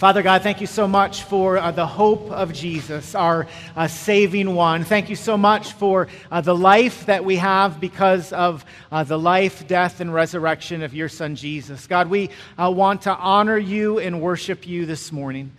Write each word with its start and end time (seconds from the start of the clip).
Father 0.00 0.22
God, 0.22 0.40
thank 0.40 0.62
you 0.62 0.66
so 0.66 0.88
much 0.88 1.24
for 1.24 1.58
uh, 1.58 1.72
the 1.72 1.86
hope 1.86 2.30
of 2.30 2.54
Jesus, 2.54 3.14
our 3.14 3.46
uh, 3.76 3.86
saving 3.86 4.54
one. 4.54 4.82
Thank 4.82 5.10
you 5.10 5.14
so 5.14 5.36
much 5.36 5.74
for 5.74 6.08
uh, 6.30 6.40
the 6.40 6.56
life 6.56 7.04
that 7.04 7.22
we 7.22 7.36
have 7.36 7.78
because 7.80 8.32
of 8.32 8.64
uh, 8.90 9.04
the 9.04 9.18
life, 9.18 9.68
death, 9.68 10.00
and 10.00 10.14
resurrection 10.14 10.82
of 10.82 10.94
your 10.94 11.10
Son, 11.10 11.36
Jesus. 11.36 11.86
God, 11.86 12.08
we 12.08 12.30
uh, 12.56 12.72
want 12.74 13.02
to 13.02 13.14
honor 13.14 13.58
you 13.58 13.98
and 13.98 14.22
worship 14.22 14.66
you 14.66 14.86
this 14.86 15.12
morning. 15.12 15.52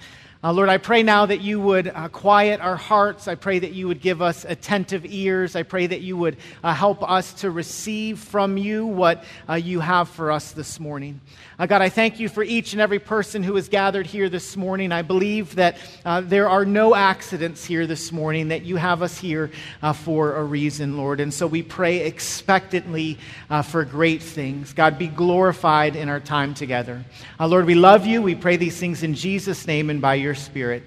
Uh, 0.43 0.51
Lord, 0.51 0.69
I 0.69 0.79
pray 0.79 1.03
now 1.03 1.27
that 1.27 1.41
you 1.41 1.59
would 1.59 1.87
uh, 1.87 2.07
quiet 2.07 2.61
our 2.61 2.75
hearts. 2.75 3.27
I 3.27 3.35
pray 3.35 3.59
that 3.59 3.73
you 3.73 3.87
would 3.87 4.01
give 4.01 4.23
us 4.23 4.43
attentive 4.43 5.05
ears. 5.05 5.55
I 5.55 5.61
pray 5.61 5.85
that 5.85 6.01
you 6.01 6.17
would 6.17 6.37
uh, 6.63 6.73
help 6.73 7.07
us 7.07 7.31
to 7.41 7.51
receive 7.51 8.17
from 8.17 8.57
you 8.57 8.87
what 8.87 9.23
uh, 9.47 9.53
you 9.53 9.81
have 9.81 10.09
for 10.09 10.31
us 10.31 10.51
this 10.53 10.79
morning. 10.79 11.21
Uh, 11.59 11.67
God, 11.67 11.83
I 11.83 11.89
thank 11.89 12.19
you 12.19 12.27
for 12.27 12.41
each 12.41 12.73
and 12.73 12.81
every 12.81 12.97
person 12.97 13.43
who 13.43 13.55
is 13.55 13.69
gathered 13.69 14.07
here 14.07 14.29
this 14.29 14.57
morning. 14.57 14.91
I 14.91 15.03
believe 15.03 15.53
that 15.57 15.77
uh, 16.05 16.21
there 16.21 16.49
are 16.49 16.65
no 16.65 16.95
accidents 16.95 17.63
here 17.63 17.85
this 17.85 18.11
morning, 18.11 18.47
that 18.47 18.63
you 18.63 18.77
have 18.77 19.03
us 19.03 19.19
here 19.19 19.51
for 19.93 20.37
a 20.37 20.43
reason, 20.43 20.97
Lord. 20.97 21.19
And 21.19 21.31
so 21.31 21.45
we 21.45 21.61
pray 21.61 21.99
expectantly 21.99 23.19
for 23.65 23.85
great 23.85 24.23
things. 24.23 24.73
God, 24.73 24.97
be 24.97 25.07
glorified 25.07 25.95
in 25.95 26.09
our 26.09 26.19
time 26.19 26.55
together. 26.55 27.05
Lord, 27.39 27.67
we 27.67 27.75
love 27.75 28.07
you. 28.07 28.23
We 28.23 28.33
pray 28.33 28.57
these 28.57 28.79
things 28.79 29.03
in 29.03 29.13
Jesus' 29.13 29.67
name 29.67 29.91
and 29.91 30.01
by 30.01 30.15
your 30.15 30.30
your 30.31 30.35
Spirit. 30.35 30.83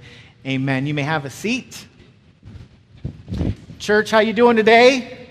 Amen. 0.46 0.86
You 0.86 0.94
may 0.94 1.02
have 1.02 1.26
a 1.26 1.30
seat. 1.30 1.86
Church, 3.78 4.10
how 4.10 4.20
you 4.20 4.32
doing 4.32 4.56
today? 4.56 5.28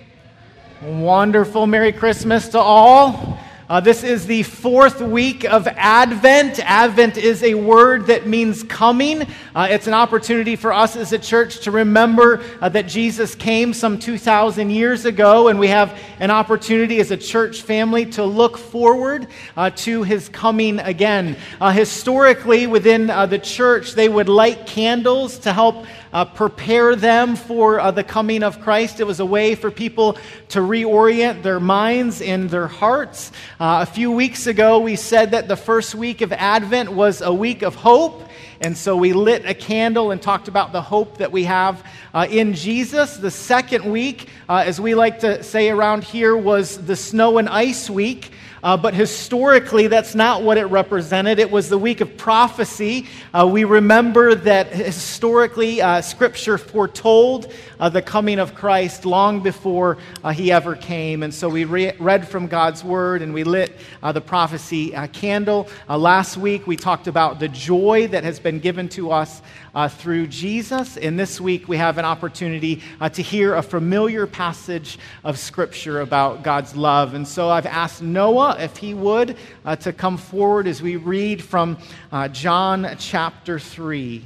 Wonderful. 0.84 1.66
Merry 1.66 1.91
Christmas 1.91 2.49
to 2.49 2.59
all. 2.59 3.32
Uh, 3.70 3.80
this 3.80 4.03
is 4.03 4.27
the 4.27 4.44
fourth 4.44 4.99
week 4.99 5.45
of 5.45 5.66
Advent. 5.67 6.59
Advent 6.59 7.16
is 7.16 7.41
a 7.44 7.53
word 7.53 8.08
that 8.08 8.27
means 8.27 8.62
coming. 8.63 9.22
Uh, 9.55 9.67
it's 9.70 9.88
an 9.88 9.94
opportunity 9.94 10.58
for 10.58 10.73
us 10.73 10.98
as 10.98 11.13
a 11.13 11.17
church 11.17 11.59
to 11.62 11.72
remember 11.72 12.44
uh, 12.59 12.67
that 12.67 12.89
Jesus 12.89 13.36
came 13.36 13.73
some 13.73 13.97
2,000 13.97 14.70
years 14.70 15.05
ago, 15.05 15.47
and 15.47 15.58
we 15.58 15.70
have 15.70 15.97
an 16.20 16.30
opportunity 16.30 17.00
as 17.00 17.11
a 17.11 17.17
church 17.17 17.61
family 17.61 18.05
to 18.05 18.25
look 18.25 18.58
forward 18.58 19.28
uh, 19.55 19.70
to 19.70 20.03
his 20.03 20.27
coming 20.27 20.80
again. 20.80 21.38
Uh, 21.61 21.72
historically, 21.72 22.67
within 22.67 23.09
uh, 23.09 23.25
the 23.25 23.39
church, 23.39 23.94
they 23.94 24.09
would 24.09 24.27
light 24.27 24.66
candles 24.66 25.38
to 25.39 25.53
help 25.53 25.86
uh, 26.14 26.25
prepare 26.25 26.95
them 26.95 27.36
for 27.36 27.80
uh, 27.80 27.92
the 27.92 28.03
coming 28.03 28.44
of 28.44 28.61
Christ. 28.61 29.00
It 29.00 29.06
was 29.06 29.19
a 29.19 29.25
way 29.25 29.56
for 29.56 29.72
people 29.72 30.17
to 30.50 30.59
reorient 30.59 31.42
their 31.42 31.59
minds 31.59 32.22
and 32.22 32.50
their 32.50 32.67
hearts. 32.67 33.31
Uh, 33.59 33.80
a 33.81 33.86
few 33.86 34.11
weeks 34.11 34.47
ago, 34.47 34.80
we 34.80 34.95
said 34.95 35.31
that 35.31 35.47
the 35.47 35.58
first 35.58 35.95
week 35.95 36.22
of 36.22 36.31
Advent 36.31 36.94
was 36.94 37.22
a 37.22 37.33
week 37.33 37.64
of 37.64 37.75
hope. 37.75 38.30
And 38.61 38.78
so 38.78 38.95
we 38.95 39.11
lit 39.11 39.44
a 39.45 39.53
candle 39.53 40.11
and 40.11 40.22
talked 40.22 40.47
about 40.47 40.72
the 40.72 40.81
hope 40.81 41.17
that 41.17 41.33
we 41.33 41.44
have 41.44 41.86
uh, 42.14 42.27
in 42.30 42.53
Jesus. 42.53 43.17
The 43.17 43.31
second 43.31 43.92
week, 43.92 44.30
uh, 44.48 44.64
as 44.66 44.80
we 44.80 44.95
like 44.95 45.20
to 45.20 45.44
say 45.44 45.70
around 45.70 46.05
here, 46.05 46.38
was 46.38 46.86
the 46.86 46.95
snow 46.95 47.39
and 47.39 47.50
ice 47.50 47.89
week. 47.89 48.31
Uh, 48.64 48.78
but 48.78 48.94
historically, 48.94 49.88
that's 49.88 50.16
not 50.16 50.42
what 50.42 50.58
it 50.58 50.64
represented. 50.67 51.38
It 51.38 51.52
was 51.52 51.67
the 51.67 51.78
week 51.78 52.00
of 52.00 52.16
prophecy. 52.16 53.08
Uh, 53.33 53.45
we 53.45 53.66
remember 53.66 54.36
that 54.36 54.72
historically, 54.72 55.81
uh, 55.81 56.00
Scripture 56.00 56.58
foretold 56.58 57.52
uh, 57.81 57.89
the 57.89 58.02
coming 58.02 58.39
of 58.39 58.55
Christ 58.55 59.05
long 59.05 59.42
before 59.42 59.97
uh, 60.23 60.31
he 60.31 60.50
ever 60.50 60.78
came. 60.78 61.23
And 61.23 61.33
so 61.33 61.50
we 61.50 61.66
re- 61.66 61.92
read 62.00 62.25
from 62.25 62.47
God's 62.47 62.86
Word 62.86 63.22
and 63.22 63.33
we 63.33 63.44
lit 63.44 63.75
uh, 64.02 64.14
the 64.14 64.22
prophecy 64.22 64.92
candle. 65.11 65.67
last 65.89 66.38
week, 66.38 66.66
we 66.66 66.77
talked 66.77 67.08
about 67.08 67.39
the 67.39 67.50
joy 67.50 68.08
that 68.08 68.23
has 68.23 68.39
been 68.39 68.59
given 68.59 68.88
to 68.89 69.11
us 69.11 69.42
through 69.89 70.27
Jesus. 70.27 70.95
And 70.95 71.20
this 71.20 71.42
week 71.42 71.67
we 71.67 71.75
have 71.77 71.98
an 71.98 72.05
opportunity 72.05 72.81
to 73.11 73.22
hear 73.22 73.55
a 73.55 73.61
familiar 73.64 74.25
passage 74.25 74.98
of 75.25 75.38
Scripture 75.38 75.99
about 75.99 76.43
God's 76.43 76.76
love. 76.76 77.14
And 77.16 77.27
so 77.27 77.49
I've 77.49 77.66
asked 77.66 78.02
Noah 78.02 78.52
if 78.59 78.77
he 78.77 78.93
would 78.93 79.37
uh, 79.65 79.75
to 79.77 79.93
come 79.93 80.17
forward 80.17 80.67
as 80.67 80.81
we 80.81 80.95
read 80.95 81.43
from 81.43 81.77
uh, 82.11 82.27
John 82.27 82.95
chapter 82.99 83.59
3. 83.59 84.23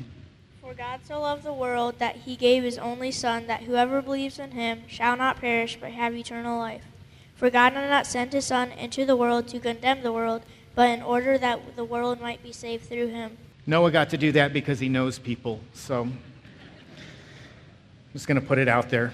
For 0.62 0.74
God 0.74 1.00
so 1.04 1.22
loved 1.22 1.44
the 1.44 1.54
world 1.54 2.00
that 2.00 2.16
he 2.16 2.36
gave 2.36 2.64
his 2.64 2.78
only 2.78 3.12
Son, 3.12 3.48
that 3.48 3.64
whoever 3.64 4.02
believes 4.02 4.40
in 4.40 4.52
him 4.52 4.84
shall 4.88 5.16
not 5.16 5.40
perish 5.40 5.78
but 5.80 5.92
have 5.92 6.14
eternal 6.14 6.60
life. 6.60 6.84
For 7.36 7.50
God 7.50 7.70
did 7.70 7.88
not 7.90 8.08
send 8.08 8.34
his 8.34 8.46
Son 8.46 8.72
into 8.72 9.06
the 9.06 9.16
world 9.16 9.48
to 9.50 9.60
condemn 9.60 10.02
the 10.02 10.12
world, 10.12 10.42
but 10.76 10.90
in 10.90 11.02
order 11.02 11.38
that 11.38 11.76
the 11.76 11.86
world 11.86 12.20
might 12.20 12.42
be 12.44 12.52
saved 12.52 12.86
through 12.86 13.08
him. 13.08 13.38
Noah 13.66 13.92
got 13.92 14.10
to 14.12 14.18
do 14.18 14.32
that 14.32 14.54
because 14.54 14.80
he 14.80 14.90
knows 14.90 15.20
people. 15.20 15.60
So 15.74 16.02
I'm 16.04 16.18
just 18.14 18.28
going 18.28 18.40
to 18.40 18.46
put 18.46 18.58
it 18.58 18.68
out 18.68 18.90
there. 18.90 19.14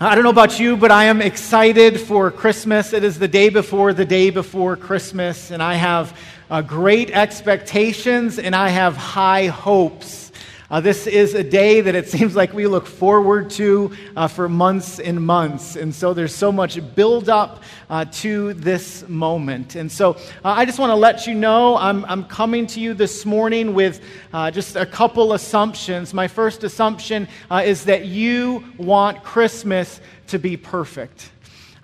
I 0.00 0.14
don't 0.14 0.24
know 0.24 0.30
about 0.30 0.58
you, 0.58 0.78
but 0.78 0.90
I 0.90 1.04
am 1.04 1.20
excited 1.20 2.00
for 2.00 2.30
Christmas. 2.30 2.94
It 2.94 3.04
is 3.04 3.18
the 3.18 3.28
day 3.28 3.50
before 3.50 3.92
the 3.92 4.06
day 4.06 4.30
before 4.30 4.74
Christmas, 4.74 5.50
and 5.50 5.62
I 5.62 5.74
have 5.74 6.18
uh, 6.50 6.62
great 6.62 7.10
expectations 7.10 8.38
and 8.38 8.56
I 8.56 8.70
have 8.70 8.96
high 8.96 9.46
hopes 9.46 10.31
uh, 10.72 10.80
this 10.80 11.06
is 11.06 11.34
a 11.34 11.44
day 11.44 11.82
that 11.82 11.94
it 11.94 12.08
seems 12.08 12.34
like 12.34 12.54
we 12.54 12.66
look 12.66 12.86
forward 12.86 13.50
to 13.50 13.94
uh, 14.16 14.26
for 14.26 14.48
months 14.48 14.98
and 14.98 15.20
months. 15.20 15.76
And 15.76 15.94
so 15.94 16.14
there's 16.14 16.34
so 16.34 16.50
much 16.50 16.80
build 16.94 17.28
up 17.28 17.62
uh, 17.90 18.06
to 18.12 18.54
this 18.54 19.06
moment. 19.06 19.74
And 19.74 19.92
so 19.92 20.12
uh, 20.12 20.16
I 20.44 20.64
just 20.64 20.78
want 20.78 20.88
to 20.88 20.96
let 20.96 21.26
you 21.26 21.34
know 21.34 21.76
I'm, 21.76 22.06
I'm 22.06 22.24
coming 22.24 22.66
to 22.68 22.80
you 22.80 22.94
this 22.94 23.26
morning 23.26 23.74
with 23.74 24.00
uh, 24.32 24.50
just 24.50 24.74
a 24.76 24.86
couple 24.86 25.34
assumptions. 25.34 26.14
My 26.14 26.26
first 26.26 26.64
assumption 26.64 27.28
uh, 27.50 27.62
is 27.66 27.84
that 27.84 28.06
you 28.06 28.64
want 28.78 29.22
Christmas 29.22 30.00
to 30.28 30.38
be 30.38 30.56
perfect. 30.56 31.31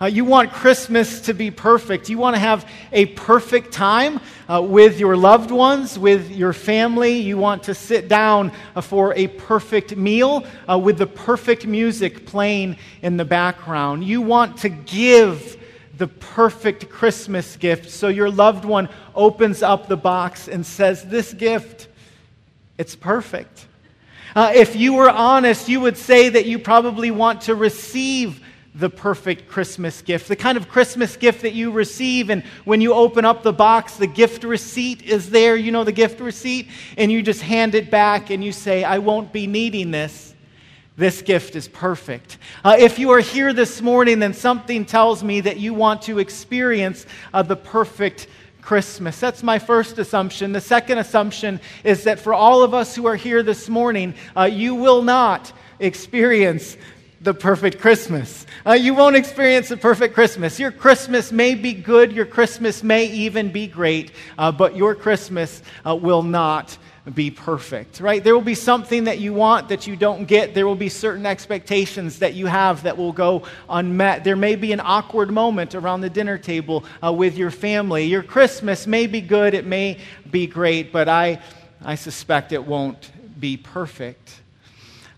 Uh, 0.01 0.07
you 0.07 0.25
want 0.25 0.53
Christmas 0.53 1.23
to 1.23 1.35
be 1.35 1.51
perfect. 1.51 2.09
You 2.09 2.19
want 2.19 2.37
to 2.37 2.41
have 2.41 2.71
a 2.93 3.07
perfect 3.07 3.73
time 3.73 4.21
uh, 4.49 4.63
with 4.63 5.01
your 5.01 5.17
loved 5.17 5.51
ones, 5.51 5.99
with 5.99 6.31
your 6.31 6.53
family. 6.53 7.19
You 7.19 7.37
want 7.37 7.65
to 7.65 7.75
sit 7.75 8.07
down 8.07 8.53
uh, 8.77 8.81
for 8.81 9.13
a 9.15 9.27
perfect 9.27 9.97
meal 9.97 10.47
uh, 10.71 10.79
with 10.79 10.99
the 10.99 11.07
perfect 11.09 11.67
music 11.67 12.27
playing 12.27 12.77
in 13.03 13.17
the 13.17 13.25
background. 13.25 14.05
You 14.05 14.23
want 14.23 14.59
to 14.59 14.69
give 14.69 15.57
the 15.97 16.07
perfect 16.07 16.89
Christmas 16.89 17.57
gift 17.57 17.91
so 17.91 18.07
your 18.07 18.31
loved 18.31 18.65
one 18.65 18.89
opens 19.17 19.65
up 19.65 19.89
the 19.89 19.97
box 19.97 20.47
and 20.47 20.65
says, 20.65 21.07
This 21.07 21.35
gift, 21.35 21.89
it's 22.79 22.95
perfect. 22.95 23.67
Uh, 24.37 24.53
if 24.55 24.77
you 24.77 24.93
were 24.93 25.11
honest, 25.11 25.69
you 25.69 25.81
would 25.81 25.97
say 25.97 26.29
that 26.29 26.47
you 26.47 26.61
probably 26.61 27.11
want 27.11 27.41
to 27.41 27.57
receive 27.57 28.45
the 28.79 28.89
perfect 28.89 29.49
Christmas 29.49 30.03
gift, 30.03 30.29
the 30.29 30.37
kind 30.37 30.57
of 30.57 30.69
Christmas 30.69 31.17
gift 31.17 31.43
that 31.43 31.53
you 31.53 31.73
receive. 31.73 32.31
And 32.31 32.45
when 32.65 32.81
you 32.81 32.95
open 32.95 33.25
up 33.25 33.43
the 33.43 33.53
box, 33.53 33.97
the 33.97 34.07
gift 34.07 34.45
receipt 34.45 35.03
is 35.03 35.31
there. 35.31 35.57
You 35.57 35.73
know 35.73 35.83
the 35.83 35.93
gift 35.93 36.21
receipt? 36.21 36.69
And 36.97 37.11
you 37.11 37.21
just 37.21 37.43
hand 37.43 37.75
it 37.75 37.91
back 37.91 38.31
and 38.31 38.43
you 38.43 38.53
say, 38.53 38.85
I 38.85 38.99
won't 38.99 39.33
be 39.33 39.49
needing 39.49 39.91
this. 39.91 40.33
This 40.97 41.23
gift 41.23 41.57
is 41.57 41.67
perfect. 41.67 42.39
Uh, 42.65 42.77
if 42.79 42.99
you 42.99 43.11
are 43.11 43.21
here 43.21 43.53
this 43.53 43.83
morning, 43.83 44.21
then 44.21 44.35
something 44.35 44.85
tells 44.85 45.25
me 45.25 45.41
that 45.41 45.59
you 45.59 45.75
want 45.75 46.03
to 46.03 46.21
experience 46.21 47.05
uh, 47.35 47.43
the 47.43 47.57
perfect 47.57 48.29
Christmas. 48.63 49.19
That's 49.19 49.43
my 49.43 49.59
first 49.59 49.99
assumption. 49.99 50.53
The 50.53 50.61
second 50.61 50.99
assumption 50.99 51.61
is 51.83 52.05
that 52.05 52.21
for 52.21 52.35
all 52.35 52.63
of 52.63 52.75
us 52.75 52.95
who 52.95 53.07
are 53.07 53.17
here 53.17 53.43
this 53.43 53.69
morning, 53.69 54.15
uh, 54.37 54.45
you 54.45 54.75
will 54.75 55.03
not 55.03 55.53
experience 55.81 56.77
the 57.21 57.35
perfect 57.35 57.81
Christmas. 57.81 58.47
Uh, 58.65 58.73
you 58.73 58.95
won't 58.95 59.17
experience 59.17 59.69
the 59.69 59.77
perfect 59.77 60.15
Christmas. 60.15 60.59
Your 60.61 60.71
Christmas 60.71 61.33
may 61.33 61.55
be 61.55 61.73
good, 61.73 62.13
your 62.13 62.27
Christmas 62.27 62.83
may 62.83 63.07
even 63.07 63.51
be 63.51 63.67
great, 63.67 64.13
uh, 64.37 64.53
but 64.53 64.77
your 64.77 64.95
Christmas 64.95 65.63
uh, 65.85 65.97
will 65.97 66.23
not 66.23 66.79
be 67.15 67.31
perfect, 67.31 68.01
right? 68.01 68.23
There 68.23 68.35
will 68.35 68.43
be 68.43 68.55
something 68.55 69.05
that 69.05 69.19
you 69.19 69.33
want 69.33 69.69
that 69.71 69.87
you 69.87 69.97
don't 69.97 70.27
get. 70.27 70.55
There 70.55 70.67
will 70.67 70.77
be 70.77 70.89
certain 70.89 71.27
expectations 71.27 72.19
that 72.19 72.35
you 72.35 72.47
have 72.47 72.83
that 72.83 72.97
will 72.97 73.13
go 73.13 73.45
unmet. 73.69 74.25
There 74.25 74.37
may 74.37 74.57
be 74.57 74.73
an 74.73 74.81
awkward 74.81 75.31
moment 75.31 75.75
around 75.75 76.03
the 76.03 76.11
dinner 76.11 76.39
table 76.39 76.85
uh, 77.03 77.13
with 77.13 77.37
your 77.37 77.51
family. 77.51 78.05
Your 78.05 78.23
Christmas 78.23 78.87
may 78.87 79.07
be 79.07 79.21
good, 79.21 79.55
it 79.55 79.67
may 79.67 79.99
be 80.31 80.47
great, 80.47 80.93
but 80.93 81.09
I, 81.09 81.41
I 81.83 81.95
suspect 81.95 82.53
it 82.53 82.65
won't 82.65 83.11
be 83.41 83.57
perfect. 83.57 84.43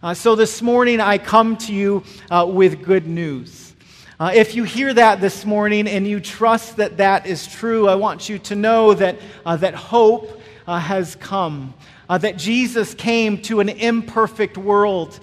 Uh, 0.03 0.15
so 0.15 0.35
this 0.35 0.63
morning, 0.63 0.99
I 0.99 1.19
come 1.19 1.59
to 1.59 1.75
you 1.75 2.05
uh, 2.31 2.47
with 2.49 2.83
good 2.83 3.07
news. 3.07 3.75
Uh, 4.19 4.33
if 4.35 4.55
you 4.55 4.65
hear 4.65 4.95
that 4.95 5.21
this 5.21 5.45
morning 5.45 5.87
and 5.87 6.09
you 6.09 6.21
trust 6.21 6.79
that 6.79 6.97
that 6.97 7.27
is 7.27 7.47
true, 7.47 7.87
I 7.87 7.97
want 7.97 8.27
you 8.27 8.39
to 8.39 8.57
know 8.57 8.95
that, 8.95 9.19
uh, 9.45 9.57
that 9.57 9.75
hope 9.75 10.41
uh, 10.67 10.79
has 10.79 11.17
come, 11.17 11.75
uh, 12.09 12.17
that 12.17 12.39
Jesus 12.39 12.95
came 12.95 13.43
to 13.43 13.61
an 13.61 13.69
imperfect 13.69 14.57
world. 14.57 15.21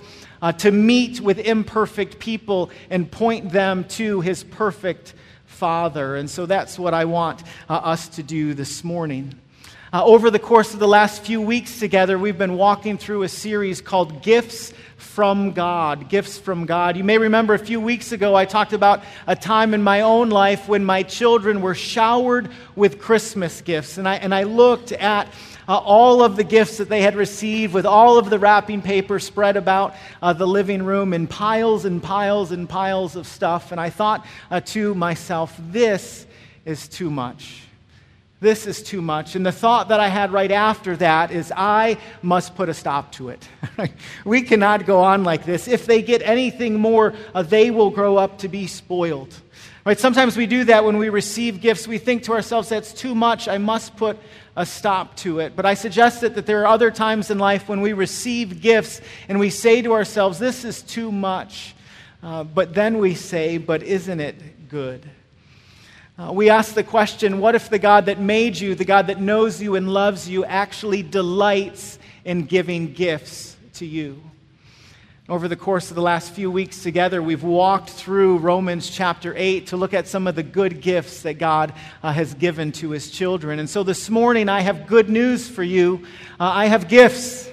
to 0.60 0.72
meet 0.72 1.20
with 1.22 1.40
imperfect 1.40 2.20
people 2.20 2.70
and 2.92 3.12
point 3.12 3.52
them 3.52 3.84
to 3.86 4.22
his 4.22 4.44
perfect 4.44 5.16
Father. 5.48 6.18
And 6.18 6.30
so 6.30 6.46
that's 6.46 6.78
what 6.78 6.94
I 6.94 7.06
want 7.06 7.42
us 7.68 8.10
to 8.10 8.22
do 8.22 8.54
this 8.54 8.84
morning. 8.84 9.34
Uh, 9.94 10.04
over 10.04 10.30
the 10.30 10.38
course 10.38 10.74
of 10.74 10.82
the 10.82 10.88
last 10.88 11.24
few 11.24 11.40
weeks 11.40 11.80
together, 11.80 12.20
we've 12.20 12.38
been 12.38 12.58
walking 12.58 12.98
through 12.98 13.24
a 13.24 13.30
series 13.30 13.80
called 13.80 14.22
Gifts 14.22 14.74
from 14.98 15.54
God. 15.54 16.10
Gifts 16.10 16.38
from 16.38 16.66
God. 16.66 16.98
You 16.98 17.06
may 17.06 17.18
remember 17.18 17.54
a 17.54 17.60
few 17.60 17.80
weeks 17.80 18.12
ago 18.12 18.36
I 18.36 18.44
talked 18.44 18.74
about 18.74 19.02
a 19.28 19.36
time 19.36 19.74
in 19.74 19.82
my 19.82 20.02
own 20.02 20.30
life 20.30 20.68
when 20.68 20.84
my 20.84 21.04
children 21.04 21.62
were 21.62 21.74
showered 21.74 22.50
with 22.76 23.00
Christmas 23.00 23.62
gifts. 23.62 23.98
And 23.98 24.10
I, 24.10 24.16
and 24.16 24.36
I 24.36 24.44
looked 24.44 24.92
at 24.92 25.30
uh, 25.70 25.78
all 25.78 26.22
of 26.22 26.36
the 26.36 26.44
gifts 26.44 26.80
that 26.80 26.90
they 26.90 27.02
had 27.02 27.16
received 27.16 27.74
with 27.74 27.86
all 27.86 28.18
of 28.18 28.30
the 28.30 28.40
wrapping 28.40 28.82
paper 28.82 29.20
spread 29.20 29.56
about 29.56 29.96
uh, 30.22 30.34
the 30.34 30.48
living 30.48 30.84
room 30.84 31.14
in 31.14 31.28
piles 31.28 31.86
and 31.86 32.04
piles 32.04 32.52
and 32.52 32.68
piles 32.68 33.16
of 33.16 33.26
stuff. 33.26 33.72
And 33.72 33.80
I 33.80 33.90
thought 33.90 34.26
uh, 34.52 34.60
to 34.60 34.94
myself, 34.96 35.56
this 35.58 36.28
is 36.66 36.90
too 36.90 37.10
much. 37.10 37.67
This 38.40 38.68
is 38.68 38.84
too 38.84 39.02
much. 39.02 39.36
And 39.36 39.44
the 39.44 39.52
thought 39.52 39.90
that 39.90 40.00
I 40.00 40.10
had 40.10 40.32
right 40.32 40.52
after 40.52 40.96
that 40.98 41.32
is, 41.32 41.52
I 41.56 41.98
must 42.22 42.56
put 42.56 42.70
a 42.70 42.74
stop 42.74 43.12
to 43.14 43.30
it. 43.30 43.48
we 44.26 44.44
cannot 44.44 44.86
go 44.86 45.02
on 45.02 45.24
like 45.24 45.44
this. 45.44 45.68
If 45.68 45.88
they 45.88 46.04
get 46.04 46.22
anything 46.22 46.80
more, 46.80 47.16
uh, 47.34 47.42
they 47.42 47.72
will 47.72 47.90
grow 47.90 48.18
up 48.18 48.38
to 48.40 48.48
be 48.48 48.68
spoiled. 48.68 49.34
Right? 49.86 50.00
Sometimes 50.00 50.38
we 50.38 50.46
do 50.46 50.66
that 50.66 50.86
when 50.86 50.98
we 50.98 51.10
receive 51.10 51.62
gifts. 51.62 51.88
We 51.88 51.98
think 51.98 52.24
to 52.24 52.34
ourselves, 52.34 52.70
that's 52.70 52.94
too 52.94 53.16
much. 53.16 53.48
I 53.48 53.58
must 53.58 53.96
put 53.96 54.20
a 54.56 54.66
stop 54.66 55.16
to 55.18 55.40
it. 55.40 55.56
But 55.56 55.66
I 55.66 55.74
suggested 55.74 56.36
that 56.36 56.46
there 56.46 56.62
are 56.62 56.68
other 56.68 56.92
times 56.92 57.32
in 57.32 57.40
life 57.40 57.68
when 57.68 57.82
we 57.82 57.94
receive 57.94 58.62
gifts 58.62 59.02
and 59.30 59.40
we 59.40 59.50
say 59.50 59.82
to 59.82 59.94
ourselves, 59.94 60.38
this 60.38 60.64
is 60.64 60.84
too 60.84 61.12
much. 61.12 61.74
Uh, 62.22 62.44
but 62.44 62.76
then 62.76 63.00
we 63.00 63.16
say, 63.16 63.58
but 63.58 63.82
isn't 63.82 64.20
it 64.20 64.70
good? 64.70 65.10
Uh, 66.20 66.32
we 66.34 66.50
ask 66.50 66.74
the 66.74 66.84
question 66.84 67.40
what 67.40 67.54
if 67.54 67.70
the 67.70 67.78
God 67.78 68.08
that 68.08 68.20
made 68.20 68.58
you, 68.58 68.74
the 68.74 68.86
God 68.86 69.06
that 69.06 69.22
knows 69.22 69.62
you 69.62 69.76
and 69.76 69.94
loves 69.94 70.28
you, 70.28 70.44
actually 70.46 71.04
delights 71.04 72.00
in 72.26 72.46
giving 72.46 72.92
gifts 72.92 73.56
to 73.74 73.86
you? 73.86 74.20
Over 75.30 75.48
the 75.48 75.56
course 75.56 75.92
of 75.92 75.96
the 75.96 76.02
last 76.02 76.32
few 76.32 76.50
weeks 76.50 76.82
together, 76.82 77.22
we've 77.22 77.44
walked 77.44 77.92
through 77.92 78.40
Romans 78.40 78.90
chapter 78.90 79.36
8 79.38 79.68
to 79.68 79.78
look 79.78 79.94
at 79.94 80.08
some 80.08 80.26
of 80.26 80.34
the 80.34 80.42
good 80.42 80.82
gifts 80.82 81.22
that 81.22 81.36
God 81.36 81.74
uh, 82.02 82.12
has 82.14 82.34
given 82.34 82.72
to 82.74 82.90
his 82.90 83.12
children. 83.12 83.60
And 83.60 83.70
so 83.70 83.84
this 83.84 84.10
morning, 84.10 84.50
I 84.50 84.62
have 84.62 84.88
good 84.88 85.10
news 85.12 85.48
for 85.48 85.62
you. 85.62 86.04
Uh, 86.40 86.46
I 86.46 86.66
have 86.66 86.88
gifts. 86.88 87.48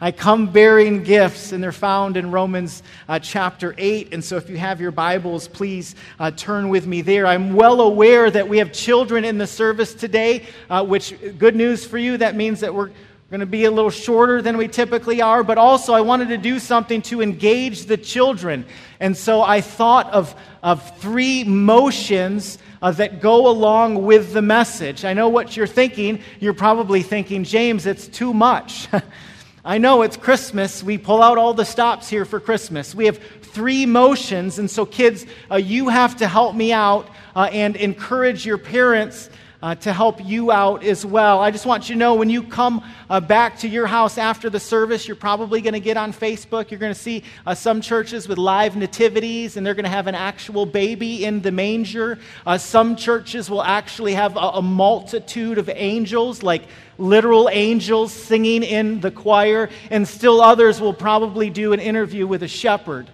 I 0.00 0.10
come 0.10 0.50
bearing 0.50 1.04
gifts, 1.04 1.52
and 1.52 1.62
they're 1.62 1.70
found 1.70 2.16
in 2.16 2.32
Romans 2.32 2.82
uh, 3.08 3.20
chapter 3.20 3.76
8. 3.78 4.12
And 4.12 4.24
so, 4.24 4.36
if 4.36 4.50
you 4.50 4.56
have 4.56 4.80
your 4.80 4.90
Bibles, 4.90 5.46
please 5.46 5.94
uh, 6.18 6.32
turn 6.32 6.68
with 6.68 6.84
me 6.84 7.00
there. 7.00 7.26
I'm 7.26 7.54
well 7.54 7.80
aware 7.80 8.28
that 8.28 8.48
we 8.48 8.58
have 8.58 8.72
children 8.72 9.24
in 9.24 9.38
the 9.38 9.46
service 9.46 9.94
today, 9.94 10.46
uh, 10.68 10.84
which, 10.84 11.14
good 11.38 11.54
news 11.54 11.86
for 11.86 11.96
you, 11.96 12.16
that 12.16 12.34
means 12.34 12.60
that 12.60 12.74
we're 12.74 12.90
going 13.30 13.38
to 13.38 13.46
be 13.46 13.66
a 13.66 13.70
little 13.70 13.90
shorter 13.90 14.42
than 14.42 14.56
we 14.56 14.66
typically 14.66 15.22
are. 15.22 15.44
But 15.44 15.58
also, 15.58 15.94
I 15.94 16.00
wanted 16.00 16.28
to 16.30 16.38
do 16.38 16.58
something 16.58 17.00
to 17.02 17.22
engage 17.22 17.84
the 17.84 17.96
children. 17.96 18.66
And 18.98 19.16
so, 19.16 19.42
I 19.42 19.60
thought 19.60 20.10
of, 20.10 20.34
of 20.62 20.98
three 20.98 21.44
motions. 21.44 22.58
Uh, 22.82 22.90
that 22.90 23.22
go 23.22 23.48
along 23.48 24.04
with 24.04 24.34
the 24.34 24.42
message. 24.42 25.06
I 25.06 25.14
know 25.14 25.30
what 25.30 25.56
you're 25.56 25.66
thinking. 25.66 26.20
You're 26.38 26.52
probably 26.52 27.00
thinking, 27.00 27.42
James, 27.42 27.86
it's 27.86 28.06
too 28.06 28.34
much. 28.34 28.88
I 29.66 29.78
know 29.78 30.02
it's 30.02 30.18
Christmas. 30.18 30.82
We 30.82 30.98
pull 30.98 31.22
out 31.22 31.38
all 31.38 31.54
the 31.54 31.64
stops 31.64 32.10
here 32.10 32.26
for 32.26 32.38
Christmas. 32.38 32.94
We 32.94 33.06
have 33.06 33.18
three 33.40 33.86
motions, 33.86 34.58
and 34.58 34.70
so, 34.70 34.84
kids, 34.84 35.24
uh, 35.50 35.56
you 35.56 35.88
have 35.88 36.16
to 36.18 36.28
help 36.28 36.54
me 36.54 36.70
out 36.70 37.08
uh, 37.34 37.48
and 37.50 37.74
encourage 37.74 38.44
your 38.44 38.58
parents 38.58 39.30
uh, 39.64 39.74
to 39.74 39.94
help 39.94 40.22
you 40.22 40.52
out 40.52 40.84
as 40.84 41.06
well. 41.06 41.40
I 41.40 41.50
just 41.50 41.64
want 41.64 41.88
you 41.88 41.94
to 41.94 41.98
know 41.98 42.12
when 42.16 42.28
you 42.28 42.42
come 42.42 42.84
uh, 43.08 43.18
back 43.18 43.58
to 43.60 43.68
your 43.68 43.86
house 43.86 44.18
after 44.18 44.50
the 44.50 44.60
service, 44.60 45.08
you're 45.08 45.16
probably 45.16 45.62
going 45.62 45.72
to 45.72 45.80
get 45.80 45.96
on 45.96 46.12
Facebook. 46.12 46.70
You're 46.70 46.78
going 46.78 46.92
to 46.92 47.00
see 47.00 47.22
uh, 47.46 47.54
some 47.54 47.80
churches 47.80 48.28
with 48.28 48.36
live 48.36 48.76
nativities, 48.76 49.56
and 49.56 49.66
they're 49.66 49.72
going 49.72 49.84
to 49.84 49.90
have 49.90 50.06
an 50.06 50.14
actual 50.14 50.66
baby 50.66 51.24
in 51.24 51.40
the 51.40 51.50
manger. 51.50 52.18
Uh, 52.44 52.58
some 52.58 52.94
churches 52.94 53.48
will 53.48 53.62
actually 53.62 54.12
have 54.12 54.36
a, 54.36 54.40
a 54.40 54.62
multitude 54.62 55.56
of 55.56 55.70
angels, 55.70 56.42
like 56.42 56.64
literal 56.98 57.48
angels 57.50 58.12
singing 58.12 58.62
in 58.62 59.00
the 59.00 59.10
choir, 59.10 59.70
and 59.90 60.06
still 60.06 60.42
others 60.42 60.78
will 60.78 60.92
probably 60.92 61.48
do 61.48 61.72
an 61.72 61.80
interview 61.80 62.26
with 62.26 62.42
a 62.42 62.48
shepherd 62.48 63.08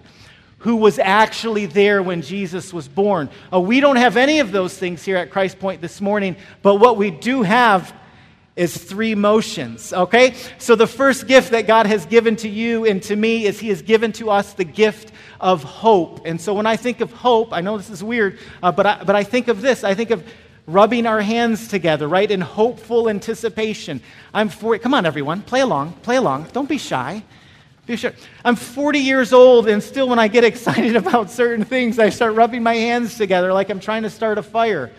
who 0.61 0.75
was 0.75 0.99
actually 0.99 1.65
there 1.65 2.01
when 2.01 2.21
Jesus 2.21 2.73
was 2.73 2.87
born. 2.87 3.29
Uh, 3.51 3.59
we 3.59 3.79
don't 3.79 3.95
have 3.95 4.15
any 4.15 4.39
of 4.39 4.51
those 4.51 4.77
things 4.77 5.03
here 5.03 5.17
at 5.17 5.31
Christ 5.31 5.59
Point 5.59 5.81
this 5.81 5.99
morning, 5.99 6.35
but 6.61 6.75
what 6.75 6.97
we 6.97 7.11
do 7.11 7.41
have 7.41 7.93
is 8.55 8.77
three 8.77 9.15
motions, 9.15 9.91
okay? 9.91 10.35
So 10.59 10.75
the 10.75 10.85
first 10.85 11.27
gift 11.27 11.51
that 11.51 11.65
God 11.65 11.87
has 11.87 12.05
given 12.05 12.35
to 12.37 12.49
you 12.49 12.85
and 12.85 13.01
to 13.03 13.15
me 13.15 13.45
is 13.45 13.59
He 13.59 13.69
has 13.69 13.81
given 13.81 14.11
to 14.13 14.29
us 14.29 14.53
the 14.53 14.63
gift 14.63 15.11
of 15.39 15.63
hope. 15.63 16.21
And 16.25 16.39
so 16.39 16.53
when 16.53 16.67
I 16.67 16.75
think 16.75 17.01
of 17.01 17.11
hope, 17.11 17.53
I 17.53 17.61
know 17.61 17.77
this 17.77 17.89
is 17.89 18.03
weird, 18.03 18.37
uh, 18.61 18.71
but, 18.71 18.85
I, 18.85 19.03
but 19.03 19.15
I 19.15 19.23
think 19.23 19.47
of 19.47 19.61
this. 19.61 19.83
I 19.83 19.95
think 19.95 20.11
of 20.11 20.23
rubbing 20.67 21.07
our 21.07 21.21
hands 21.21 21.69
together, 21.69 22.07
right, 22.07 22.29
in 22.29 22.41
hopeful 22.41 23.09
anticipation. 23.09 23.99
I'm 24.31 24.49
for 24.49 24.75
it. 24.75 24.83
Come 24.83 24.93
on, 24.93 25.07
everyone, 25.07 25.41
play 25.41 25.61
along, 25.61 25.93
play 26.03 26.17
along. 26.17 26.49
Don't 26.53 26.69
be 26.69 26.77
shy. 26.77 27.23
I'm 28.43 28.55
40 28.55 28.99
years 28.99 29.33
old, 29.33 29.67
and 29.67 29.81
still, 29.81 30.07
when 30.07 30.19
I 30.19 30.27
get 30.27 30.43
excited 30.51 30.95
about 30.95 31.29
certain 31.29 31.65
things, 31.65 31.99
I 31.99 32.09
start 32.09 32.35
rubbing 32.35 32.63
my 32.63 32.75
hands 32.75 33.17
together 33.17 33.53
like 33.53 33.69
I'm 33.69 33.79
trying 33.79 34.03
to 34.03 34.09
start 34.09 34.37
a 34.37 34.43
fire. 34.43 34.91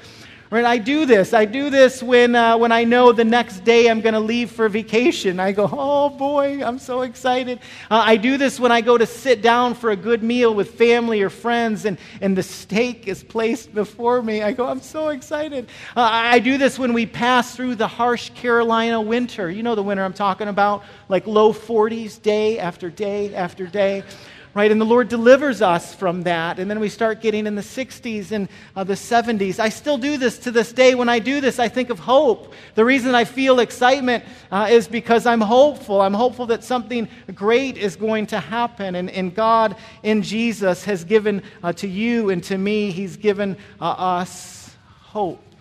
Right? 0.52 0.66
I 0.66 0.76
do 0.76 1.06
this. 1.06 1.32
I 1.32 1.46
do 1.46 1.70
this 1.70 2.02
when, 2.02 2.34
uh, 2.34 2.58
when 2.58 2.72
I 2.72 2.84
know 2.84 3.10
the 3.12 3.25
next 3.25 3.60
day 3.64 3.88
I'm 3.88 4.02
going 4.02 4.12
to 4.12 4.20
leave 4.20 4.50
for 4.50 4.69
vacation. 4.69 5.40
I 5.40 5.52
go, 5.52 5.66
oh 5.72 6.10
boy, 6.10 6.62
I'm 6.62 6.78
so 6.78 7.00
excited. 7.00 7.58
Uh, 7.90 8.02
I 8.04 8.19
do 8.19 8.37
this 8.37 8.60
when 8.60 8.70
I 8.70 8.82
go 8.82 8.99
to 8.99 9.06
sit 9.06 9.40
down 9.40 9.72
for 9.72 9.93
a 9.93 9.96
good 9.96 10.22
meal 10.22 10.54
with 10.54 10.72
family 10.72 11.22
or 11.22 11.31
friends 11.31 11.87
and, 11.87 11.96
and 12.20 12.37
the 12.37 12.43
steak 12.43 13.08
is 13.08 13.25
placed 13.25 13.75
before 13.75 14.20
me. 14.20 14.43
I 14.43 14.52
go, 14.52 14.69
I'm 14.69 14.82
so 14.82 15.08
excited. 15.08 15.70
Uh, 15.96 16.06
I 16.12 16.38
do 16.38 16.58
this 16.58 16.78
when 16.78 16.93
we 16.93 17.06
pass 17.06 17.56
through 17.56 17.76
the 17.76 17.88
harsh 17.88 18.28
Carolina 18.34 19.00
winter. 19.00 19.50
You 19.50 19.62
know 19.62 19.75
the 19.75 19.82
winter 19.82 20.05
I'm 20.05 20.12
talking 20.12 20.48
about, 20.48 20.84
like 21.08 21.26
low 21.26 21.55
40s 21.55 22.20
day 22.20 22.58
after 22.58 22.90
day 22.90 23.34
after 23.34 23.66
day 23.66 24.05
right? 24.54 24.70
And 24.70 24.81
the 24.81 24.87
Lord 24.87 25.08
delivers 25.08 25.62
us 25.62 25.94
from 25.94 26.22
that. 26.22 26.58
And 26.58 26.70
then 26.70 26.78
we 26.81 26.88
start 26.88 27.20
getting 27.20 27.46
in 27.46 27.54
the 27.54 27.62
60s 27.62 28.32
and 28.32 28.49
uh, 28.76 28.84
the 28.84 28.94
70s. 28.94 29.58
I 29.58 29.70
still 29.70 29.96
do 29.96 30.19
this 30.19 30.38
to 30.40 30.50
this 30.50 30.72
day. 30.72 30.94
When 30.94 31.08
I 31.08 31.19
do 31.19 31.40
this, 31.40 31.58
I 31.58 31.69
think 31.69 31.90
of 31.90 31.99
hope. 31.99 32.52
The 32.75 32.84
reason 32.84 33.14
I 33.14 33.25
feel 33.25 33.60
excitement 33.60 34.25
uh, 34.50 34.69
is 34.70 34.88
because 34.88 35.26
I'm 35.26 35.40
hopeful. 35.40 36.00
I'm 36.00 36.14
hopeful 36.14 36.46
that 36.46 36.64
something 36.64 37.08
great 37.34 37.79
is 37.79 37.96
going 37.96 38.27
to 38.29 38.41
happen. 38.41 38.94
And, 38.94 39.10
and 39.10 39.34
God 39.34 39.77
in 40.03 40.22
Jesus 40.22 40.84
has 40.84 41.05
given 41.05 41.43
uh, 41.62 41.72
to 41.74 41.88
you 41.88 42.31
and 42.31 42.44
to 42.44 42.58
me, 42.58 42.91
He's 42.91 43.17
given 43.17 43.56
uh, 43.81 43.84
us 43.84 44.74
hope. 45.00 45.52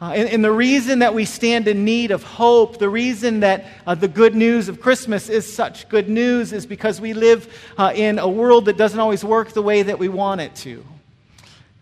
Uh, 0.00 0.10
and, 0.10 0.28
and, 0.28 0.44
the 0.44 0.50
reason 0.50 0.98
that 0.98 1.14
we 1.14 1.24
stand 1.24 1.68
in 1.68 1.84
need 1.84 2.10
of 2.10 2.22
hope, 2.24 2.78
the 2.78 2.88
reason 2.88 3.40
that 3.40 3.64
uh, 3.86 3.94
the 3.94 4.08
good 4.08 4.34
news 4.34 4.68
of 4.68 4.80
Christmas 4.80 5.28
is 5.28 5.50
such 5.50 5.88
good 5.88 6.08
news, 6.08 6.52
is 6.52 6.66
because 6.66 7.00
we 7.00 7.14
live 7.14 7.48
uh, 7.78 7.92
in 7.94 8.18
a 8.18 8.28
world 8.28 8.64
that 8.64 8.76
doesn't 8.76 8.98
always 8.98 9.24
work 9.24 9.52
the 9.52 9.62
way 9.62 9.82
that 9.82 9.98
we 9.98 10.08
want 10.08 10.40
it 10.40 10.54
to. 10.56 10.84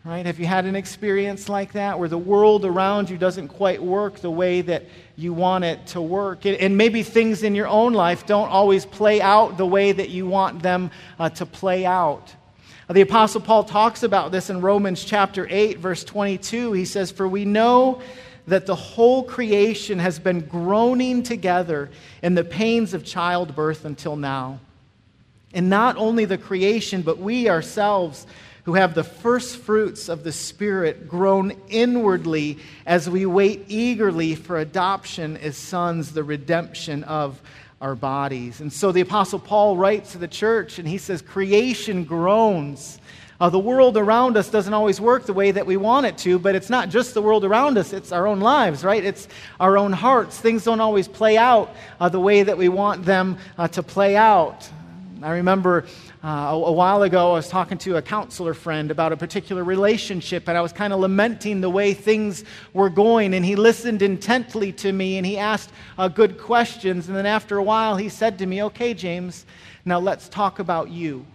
Right? 0.04 0.26
Have 0.26 0.38
you 0.40 0.46
had 0.46 0.66
an 0.66 0.76
experience 0.76 1.48
like 1.48 1.72
that 1.72 1.98
where 1.98 2.08
the 2.08 2.18
world 2.18 2.64
around 2.64 3.08
you 3.08 3.16
doesn't 3.16 3.48
quite 3.48 3.80
work 3.80 4.16
the 4.16 4.30
way 4.30 4.60
that 4.60 4.84
you 5.16 5.32
want 5.32 5.64
it 5.64 5.86
to 5.88 6.02
work? 6.02 6.44
And, 6.44 6.56
and 6.56 6.76
maybe 6.76 7.02
things 7.02 7.44
in 7.44 7.54
your 7.54 7.68
own 7.68 7.92
life 7.94 8.26
don't 8.26 8.48
always 8.48 8.84
play 8.84 9.22
out 9.22 9.56
the 9.56 9.66
way 9.66 9.92
that 9.92 10.10
you 10.10 10.26
want 10.26 10.62
them 10.62 10.90
uh, 11.18 11.30
to 11.30 11.46
play 11.46 11.86
out. 11.86 12.34
Uh, 12.92 12.94
the 12.94 13.00
Apostle 13.00 13.40
Paul 13.40 13.64
talks 13.64 14.02
about 14.02 14.32
this 14.32 14.50
in 14.50 14.60
Romans 14.60 15.02
chapter 15.02 15.46
8, 15.48 15.78
verse 15.78 16.04
22. 16.04 16.74
He 16.74 16.84
says, 16.84 17.10
For 17.10 17.26
we 17.26 17.46
know 17.46 18.02
that 18.46 18.66
the 18.66 18.74
whole 18.74 19.22
creation 19.22 19.98
has 19.98 20.18
been 20.18 20.40
groaning 20.40 21.22
together 21.22 21.88
in 22.22 22.34
the 22.34 22.44
pains 22.44 22.92
of 22.92 23.02
childbirth 23.02 23.86
until 23.86 24.14
now. 24.14 24.60
And 25.54 25.70
not 25.70 25.96
only 25.96 26.26
the 26.26 26.36
creation, 26.36 27.00
but 27.00 27.16
we 27.16 27.48
ourselves 27.48 28.26
who 28.64 28.74
have 28.74 28.94
the 28.94 29.04
first 29.04 29.56
fruits 29.56 30.10
of 30.10 30.22
the 30.22 30.30
Spirit 30.30 31.08
groan 31.08 31.52
inwardly 31.70 32.58
as 32.84 33.08
we 33.08 33.24
wait 33.24 33.64
eagerly 33.68 34.34
for 34.34 34.58
adoption 34.58 35.38
as 35.38 35.56
sons, 35.56 36.12
the 36.12 36.24
redemption 36.24 37.04
of 37.04 37.40
our 37.82 37.96
bodies. 37.96 38.60
And 38.60 38.72
so 38.72 38.92
the 38.92 39.00
Apostle 39.00 39.40
Paul 39.40 39.76
writes 39.76 40.12
to 40.12 40.18
the 40.18 40.28
church 40.28 40.78
and 40.78 40.88
he 40.88 40.98
says, 40.98 41.20
Creation 41.20 42.04
groans. 42.04 43.00
Uh, 43.40 43.50
the 43.50 43.58
world 43.58 43.96
around 43.96 44.36
us 44.36 44.48
doesn't 44.48 44.72
always 44.72 45.00
work 45.00 45.26
the 45.26 45.32
way 45.32 45.50
that 45.50 45.66
we 45.66 45.76
want 45.76 46.06
it 46.06 46.16
to, 46.16 46.38
but 46.38 46.54
it's 46.54 46.70
not 46.70 46.88
just 46.88 47.12
the 47.12 47.20
world 47.20 47.44
around 47.44 47.76
us, 47.76 47.92
it's 47.92 48.12
our 48.12 48.28
own 48.28 48.38
lives, 48.38 48.84
right? 48.84 49.04
It's 49.04 49.26
our 49.58 49.76
own 49.76 49.92
hearts. 49.92 50.38
Things 50.38 50.62
don't 50.62 50.80
always 50.80 51.08
play 51.08 51.36
out 51.36 51.74
uh, 51.98 52.08
the 52.08 52.20
way 52.20 52.44
that 52.44 52.56
we 52.56 52.68
want 52.68 53.04
them 53.04 53.36
uh, 53.58 53.66
to 53.68 53.82
play 53.82 54.14
out. 54.14 54.70
I 55.20 55.32
remember 55.32 55.86
uh, 56.24 56.28
a, 56.28 56.54
a 56.54 56.72
while 56.72 57.02
ago 57.02 57.30
I 57.30 57.32
was 57.32 57.48
talking 57.48 57.78
to 57.78 57.96
a 57.96 58.02
counselor 58.02 58.54
friend 58.54 58.92
about 58.92 59.12
a 59.12 59.16
particular 59.16 59.64
relationship, 59.64 60.48
and 60.48 60.56
I 60.56 60.60
was 60.60 60.72
kind 60.72 60.92
of 60.92 61.00
lamenting 61.00 61.60
the 61.60 61.70
way 61.70 61.94
things 61.94 62.44
were 62.72 62.90
going. 62.90 63.34
And 63.34 63.44
he 63.44 63.56
listened 63.56 64.02
intently 64.02 64.70
to 64.74 64.92
me 64.92 65.16
and 65.16 65.26
he 65.26 65.36
asked 65.36 65.70
uh, 65.98 66.06
good 66.06 66.38
questions. 66.38 67.08
And 67.08 67.16
then 67.16 67.26
after 67.26 67.56
a 67.56 67.62
while, 67.62 67.96
he 67.96 68.08
said 68.08 68.38
to 68.38 68.46
me, 68.46 68.62
Okay, 68.62 68.94
James, 68.94 69.46
now 69.84 69.98
let's 69.98 70.28
talk 70.28 70.60
about 70.60 70.90
you. 70.90 71.26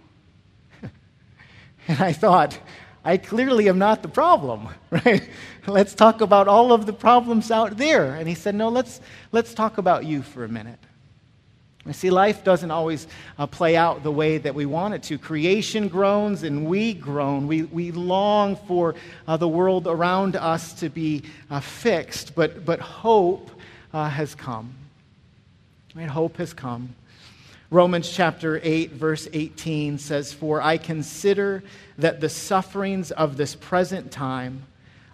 and 1.89 1.99
I 1.99 2.13
thought, 2.13 2.57
I 3.03 3.17
clearly 3.17 3.67
am 3.67 3.79
not 3.79 4.01
the 4.01 4.09
problem, 4.09 4.69
right? 4.89 5.29
Let's 5.65 5.95
talk 5.95 6.21
about 6.21 6.47
all 6.47 6.71
of 6.71 6.85
the 6.85 6.93
problems 6.93 7.51
out 7.51 7.75
there. 7.75 8.15
And 8.15 8.25
he 8.25 8.35
said, 8.35 8.55
No, 8.55 8.69
let's, 8.69 9.01
let's 9.33 9.53
talk 9.53 9.79
about 9.79 10.05
you 10.05 10.21
for 10.21 10.45
a 10.45 10.49
minute. 10.49 10.79
You 11.87 11.93
see, 11.93 12.09
life 12.09 12.43
doesn't 12.43 12.69
always 12.69 13.07
uh, 13.39 13.47
play 13.47 13.77
out 13.77 14.03
the 14.03 14.11
way 14.11 14.37
that 14.39 14.53
we 14.53 14.65
want 14.65 14.93
it 14.93 15.03
to. 15.03 15.17
Creation 15.17 15.87
groans 15.87 16.43
and 16.43 16.67
we 16.67 16.93
groan. 16.93 17.47
We, 17.47 17.63
we 17.63 17.91
long 17.91 18.57
for 18.57 18.95
uh, 19.25 19.37
the 19.37 19.47
world 19.47 19.87
around 19.87 20.35
us 20.35 20.73
to 20.81 20.89
be 20.89 21.23
uh, 21.49 21.61
fixed, 21.61 22.35
but, 22.35 22.65
but 22.65 22.81
hope 22.81 23.49
uh, 23.93 24.09
has 24.09 24.35
come. 24.35 24.75
Right? 25.95 26.09
Hope 26.09 26.37
has 26.37 26.53
come. 26.53 26.93
Romans 27.71 28.09
chapter 28.09 28.59
8, 28.63 28.91
verse 28.91 29.27
18 29.31 29.97
says, 29.97 30.33
For 30.33 30.61
I 30.61 30.77
consider 30.77 31.63
that 31.97 32.19
the 32.21 32.29
sufferings 32.29 33.11
of 33.11 33.37
this 33.37 33.55
present 33.55 34.11
time 34.11 34.63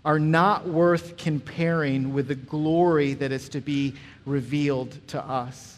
are 0.06 0.20
not 0.20 0.68
worth 0.68 1.18
comparing 1.18 2.14
with 2.14 2.28
the 2.28 2.36
glory 2.36 3.14
that 3.14 3.32
is 3.32 3.48
to 3.50 3.62
be 3.62 3.96
revealed 4.26 4.96
to 5.08 5.24
us. 5.24 5.73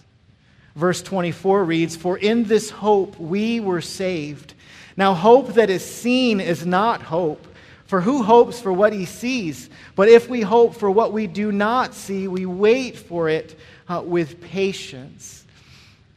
Verse 0.75 1.01
24 1.01 1.63
reads, 1.63 1.95
For 1.95 2.17
in 2.17 2.43
this 2.43 2.69
hope 2.69 3.17
we 3.17 3.59
were 3.59 3.81
saved. 3.81 4.53
Now, 4.97 5.13
hope 5.13 5.53
that 5.53 5.69
is 5.69 5.83
seen 5.83 6.39
is 6.39 6.65
not 6.65 7.01
hope. 7.01 7.45
For 7.85 8.01
who 8.01 8.23
hopes 8.23 8.59
for 8.59 8.73
what 8.73 8.93
he 8.93 9.05
sees? 9.05 9.69
But 9.95 10.09
if 10.09 10.27
we 10.27 10.41
hope 10.41 10.75
for 10.75 10.89
what 10.89 11.13
we 11.13 11.27
do 11.27 11.51
not 11.51 11.93
see, 11.93 12.27
we 12.27 12.45
wait 12.45 12.97
for 12.97 13.29
it 13.29 13.57
uh, 13.87 14.01
with 14.03 14.41
patience. 14.41 15.45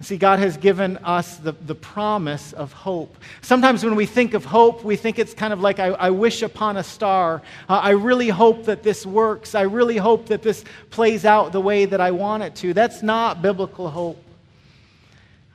See, 0.01 0.17
God 0.17 0.39
has 0.39 0.57
given 0.57 0.97
us 0.99 1.37
the, 1.39 1.53
the 1.53 1.75
promise 1.75 2.53
of 2.53 2.73
hope. 2.73 3.17
Sometimes 3.43 3.85
when 3.85 3.97
we 3.97 4.07
think 4.07 4.33
of 4.33 4.45
hope, 4.45 4.85
we 4.85 4.95
think 4.95 5.19
it's 5.19 5.35
kind 5.35 5.53
of 5.53 5.61
like, 5.61 5.81
I, 5.81 5.89
I 5.89 6.11
wish 6.11 6.43
upon 6.43 6.77
a 6.77 6.85
star. 6.85 7.43
Uh, 7.69 7.75
I 7.75 7.91
really 7.91 8.29
hope 8.29 8.65
that 8.67 8.85
this 8.85 9.05
works. 9.05 9.57
I 9.57 9.63
really 9.63 9.97
hope 9.97 10.27
that 10.27 10.43
this 10.43 10.65
plays 10.91 11.25
out 11.25 11.51
the 11.51 11.61
way 11.61 11.85
that 11.85 12.01
I 12.01 12.13
want 12.13 12.45
it 12.45 12.55
to. 12.57 12.73
That's 12.73 13.03
not 13.03 13.43
biblical 13.43 13.91
hope. 13.91 14.25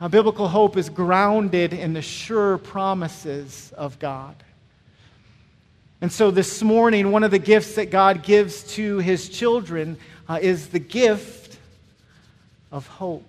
Biblical 0.09 0.47
hope 0.47 0.75
is 0.75 0.89
grounded 0.89 1.73
in 1.73 1.93
the 1.93 2.01
sure 2.01 2.57
promises 2.57 3.73
of 3.77 3.99
God. 3.99 4.35
And 6.01 6.11
so 6.11 6.31
this 6.31 6.61
morning, 6.61 7.11
one 7.11 7.23
of 7.23 7.31
the 7.31 7.39
gifts 7.39 7.75
that 7.75 7.89
God 7.89 8.23
gives 8.23 8.63
to 8.75 8.97
his 8.97 9.29
children 9.29 9.97
uh, 10.27 10.39
is 10.41 10.67
the 10.67 10.79
gift 10.79 11.57
of 12.73 12.87
hope. 12.87 13.23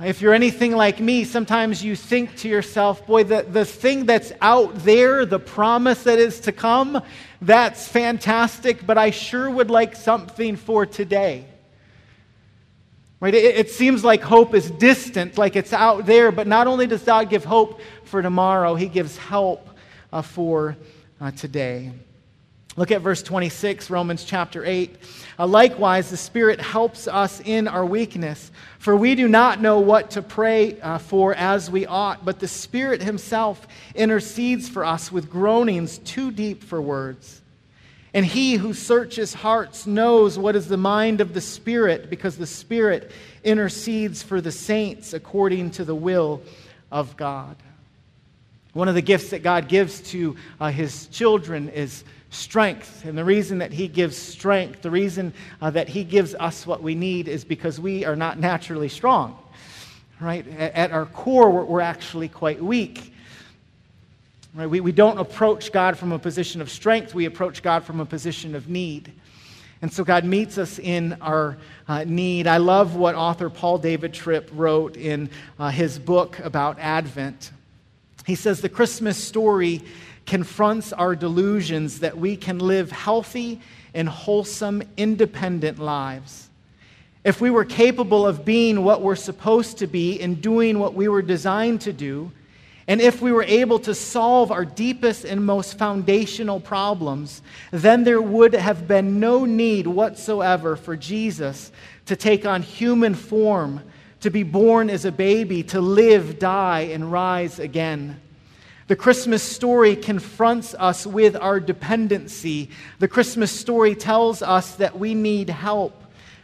If 0.00 0.20
you're 0.20 0.34
anything 0.34 0.72
like 0.74 0.98
me, 0.98 1.22
sometimes 1.22 1.84
you 1.84 1.94
think 1.94 2.34
to 2.38 2.48
yourself, 2.48 3.06
boy, 3.06 3.22
the, 3.22 3.42
the 3.42 3.64
thing 3.64 4.06
that's 4.06 4.32
out 4.40 4.74
there, 4.76 5.24
the 5.24 5.38
promise 5.38 6.02
that 6.02 6.18
is 6.18 6.40
to 6.40 6.50
come, 6.50 7.00
that's 7.40 7.86
fantastic, 7.86 8.84
but 8.84 8.98
I 8.98 9.10
sure 9.10 9.48
would 9.48 9.70
like 9.70 9.94
something 9.94 10.56
for 10.56 10.86
today. 10.86 11.44
Right? 13.22 13.36
It, 13.36 13.54
it 13.54 13.70
seems 13.70 14.02
like 14.02 14.20
hope 14.20 14.52
is 14.52 14.68
distant, 14.68 15.38
like 15.38 15.54
it's 15.54 15.72
out 15.72 16.06
there, 16.06 16.32
but 16.32 16.48
not 16.48 16.66
only 16.66 16.88
does 16.88 17.04
God 17.04 17.30
give 17.30 17.44
hope 17.44 17.80
for 18.02 18.20
tomorrow, 18.20 18.74
He 18.74 18.88
gives 18.88 19.16
help 19.16 19.68
uh, 20.12 20.22
for 20.22 20.76
uh, 21.20 21.30
today. 21.30 21.92
Look 22.74 22.90
at 22.90 23.00
verse 23.00 23.22
26, 23.22 23.90
Romans 23.90 24.24
chapter 24.24 24.64
8. 24.64 24.96
Uh, 25.38 25.46
Likewise, 25.46 26.10
the 26.10 26.16
Spirit 26.16 26.60
helps 26.60 27.06
us 27.06 27.38
in 27.38 27.68
our 27.68 27.86
weakness, 27.86 28.50
for 28.80 28.96
we 28.96 29.14
do 29.14 29.28
not 29.28 29.60
know 29.60 29.78
what 29.78 30.10
to 30.10 30.22
pray 30.22 30.80
uh, 30.80 30.98
for 30.98 31.32
as 31.36 31.70
we 31.70 31.86
ought, 31.86 32.24
but 32.24 32.40
the 32.40 32.48
Spirit 32.48 33.00
Himself 33.00 33.68
intercedes 33.94 34.68
for 34.68 34.84
us 34.84 35.12
with 35.12 35.30
groanings 35.30 35.98
too 35.98 36.32
deep 36.32 36.64
for 36.64 36.82
words. 36.82 37.41
And 38.14 38.26
He 38.26 38.54
who 38.54 38.74
searches 38.74 39.32
hearts 39.32 39.86
knows 39.86 40.38
what 40.38 40.56
is 40.56 40.68
the 40.68 40.76
mind 40.76 41.20
of 41.20 41.32
the 41.32 41.40
Spirit, 41.40 42.10
because 42.10 42.36
the 42.36 42.46
Spirit 42.46 43.10
intercedes 43.42 44.22
for 44.22 44.40
the 44.40 44.52
saints 44.52 45.12
according 45.12 45.70
to 45.72 45.84
the 45.84 45.94
will 45.94 46.42
of 46.90 47.16
God. 47.16 47.56
One 48.74 48.88
of 48.88 48.94
the 48.94 49.02
gifts 49.02 49.30
that 49.30 49.42
God 49.42 49.68
gives 49.68 50.00
to 50.12 50.36
uh, 50.60 50.70
His 50.70 51.06
children 51.08 51.68
is 51.68 52.04
strength. 52.30 53.04
And 53.04 53.16
the 53.16 53.24
reason 53.24 53.58
that 53.58 53.72
He 53.72 53.86
gives 53.88 54.16
strength, 54.16 54.82
the 54.82 54.90
reason 54.90 55.32
uh, 55.60 55.70
that 55.70 55.88
He 55.88 56.04
gives 56.04 56.34
us 56.34 56.66
what 56.66 56.82
we 56.82 56.94
need 56.94 57.28
is 57.28 57.44
because 57.44 57.78
we 57.78 58.04
are 58.04 58.16
not 58.16 58.38
naturally 58.38 58.88
strong. 58.88 59.38
Right? 60.20 60.46
At, 60.48 60.92
our 60.92 61.06
core, 61.06 61.50
we're, 61.50 61.80
actually 61.80 62.28
quite 62.28 62.62
weak. 62.62 63.11
Right? 64.54 64.68
We, 64.68 64.80
we 64.80 64.92
don't 64.92 65.18
approach 65.18 65.72
God 65.72 65.96
from 65.96 66.12
a 66.12 66.18
position 66.18 66.60
of 66.60 66.70
strength, 66.70 67.14
we 67.14 67.24
approach 67.24 67.62
God 67.62 67.84
from 67.84 68.00
a 68.00 68.06
position 68.06 68.54
of 68.54 68.68
need. 68.68 69.12
And 69.80 69.92
so 69.92 70.04
God 70.04 70.24
meets 70.24 70.58
us 70.58 70.78
in 70.78 71.16
our 71.20 71.58
uh, 71.88 72.04
need. 72.04 72.46
I 72.46 72.58
love 72.58 72.94
what 72.94 73.16
author 73.16 73.50
Paul 73.50 73.78
David 73.78 74.14
Tripp 74.14 74.48
wrote 74.52 74.96
in 74.96 75.28
uh, 75.58 75.70
his 75.70 75.98
book 75.98 76.38
about 76.38 76.78
Advent. 76.78 77.50
He 78.24 78.36
says, 78.36 78.60
The 78.60 78.68
Christmas 78.68 79.22
story 79.22 79.82
confronts 80.24 80.92
our 80.92 81.16
delusions 81.16 82.00
that 82.00 82.16
we 82.16 82.36
can 82.36 82.60
live 82.60 82.92
healthy 82.92 83.60
and 83.92 84.08
wholesome, 84.08 84.82
independent 84.96 85.80
lives. 85.80 86.48
If 87.24 87.40
we 87.40 87.50
were 87.50 87.64
capable 87.64 88.26
of 88.26 88.44
being 88.44 88.84
what 88.84 89.02
we're 89.02 89.16
supposed 89.16 89.78
to 89.78 89.86
be 89.86 90.20
and 90.20 90.40
doing 90.40 90.78
what 90.78 90.94
we 90.94 91.08
were 91.08 91.22
designed 91.22 91.80
to 91.82 91.92
do, 91.92 92.30
and 92.92 93.00
if 93.00 93.22
we 93.22 93.32
were 93.32 93.44
able 93.44 93.78
to 93.78 93.94
solve 93.94 94.52
our 94.52 94.66
deepest 94.66 95.24
and 95.24 95.42
most 95.42 95.78
foundational 95.78 96.60
problems, 96.60 97.40
then 97.70 98.04
there 98.04 98.20
would 98.20 98.52
have 98.52 98.86
been 98.86 99.18
no 99.18 99.46
need 99.46 99.86
whatsoever 99.86 100.76
for 100.76 100.94
Jesus 100.94 101.72
to 102.04 102.16
take 102.16 102.44
on 102.44 102.60
human 102.60 103.14
form, 103.14 103.80
to 104.20 104.28
be 104.28 104.42
born 104.42 104.90
as 104.90 105.06
a 105.06 105.10
baby, 105.10 105.62
to 105.62 105.80
live, 105.80 106.38
die, 106.38 106.80
and 106.80 107.10
rise 107.10 107.58
again. 107.58 108.20
The 108.88 108.96
Christmas 108.96 109.42
story 109.42 109.96
confronts 109.96 110.74
us 110.78 111.06
with 111.06 111.34
our 111.34 111.60
dependency. 111.60 112.68
The 112.98 113.08
Christmas 113.08 113.50
story 113.50 113.94
tells 113.94 114.42
us 114.42 114.74
that 114.74 114.98
we 114.98 115.14
need 115.14 115.48
help. 115.48 115.98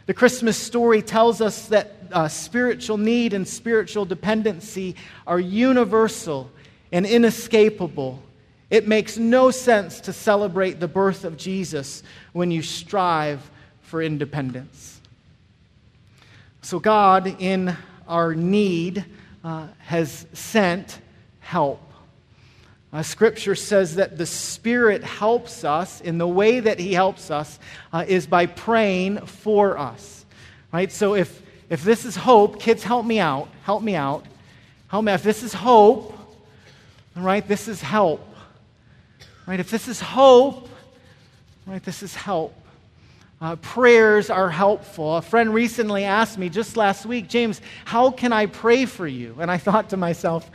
The 0.07 0.15
Christmas 0.15 0.57
story 0.57 1.03
tells 1.03 1.41
us 1.41 1.67
that 1.67 1.98
uh, 2.11 2.27
spiritual 2.27 2.97
need 2.97 3.33
and 3.33 3.47
spiritual 3.47 4.05
dependency 4.05 4.95
are 5.25 5.39
universal 5.39 6.49
and 6.91 7.05
inescapable. 7.05 8.21
It 8.69 8.87
makes 8.87 9.17
no 9.17 9.51
sense 9.51 9.99
to 10.01 10.13
celebrate 10.13 10.79
the 10.79 10.87
birth 10.87 11.23
of 11.23 11.37
Jesus 11.37 12.03
when 12.33 12.51
you 12.51 12.61
strive 12.61 13.49
for 13.81 14.01
independence. 14.01 15.01
So, 16.61 16.79
God, 16.79 17.35
in 17.39 17.75
our 18.07 18.35
need, 18.35 19.05
uh, 19.43 19.67
has 19.79 20.25
sent 20.33 20.99
help. 21.39 21.81
Uh, 22.91 23.03
scripture 23.03 23.55
says 23.55 23.95
that 23.95 24.17
the 24.17 24.25
Spirit 24.25 25.03
helps 25.03 25.63
us, 25.63 26.01
in 26.01 26.17
the 26.17 26.27
way 26.27 26.59
that 26.59 26.79
He 26.79 26.93
helps 26.93 27.29
us 27.29 27.59
uh, 27.93 28.03
is 28.07 28.25
by 28.25 28.47
praying 28.47 29.25
for 29.25 29.77
us. 29.77 30.25
Right? 30.71 30.91
So 30.91 31.15
if, 31.15 31.41
if 31.69 31.83
this 31.83 32.05
is 32.05 32.15
hope, 32.15 32.59
kids, 32.59 32.83
help 32.83 33.05
me 33.05 33.19
out. 33.19 33.47
Help 33.63 33.83
me 33.83 33.95
out. 33.95 34.25
Help 34.87 35.05
me. 35.05 35.13
If 35.13 35.23
this 35.23 35.43
is 35.43 35.53
hope, 35.53 36.17
right, 37.15 37.47
this 37.47 37.67
is 37.67 37.81
help. 37.81 38.25
Right? 39.45 39.59
If 39.59 39.69
this 39.69 39.87
is 39.87 39.99
hope, 39.99 40.69
right, 41.65 41.83
this 41.83 42.03
is 42.03 42.15
help. 42.15 42.55
Uh, 43.41 43.55
prayers 43.57 44.29
are 44.29 44.49
helpful. 44.49 45.15
A 45.15 45.21
friend 45.21 45.53
recently 45.53 46.03
asked 46.03 46.37
me 46.37 46.49
just 46.49 46.75
last 46.75 47.05
week, 47.05 47.29
James, 47.29 47.61
how 47.85 48.11
can 48.11 48.33
I 48.33 48.47
pray 48.47 48.85
for 48.85 49.07
you? 49.07 49.35
And 49.39 49.49
I 49.49 49.57
thought 49.57 49.89
to 49.91 49.97
myself, 49.97 50.49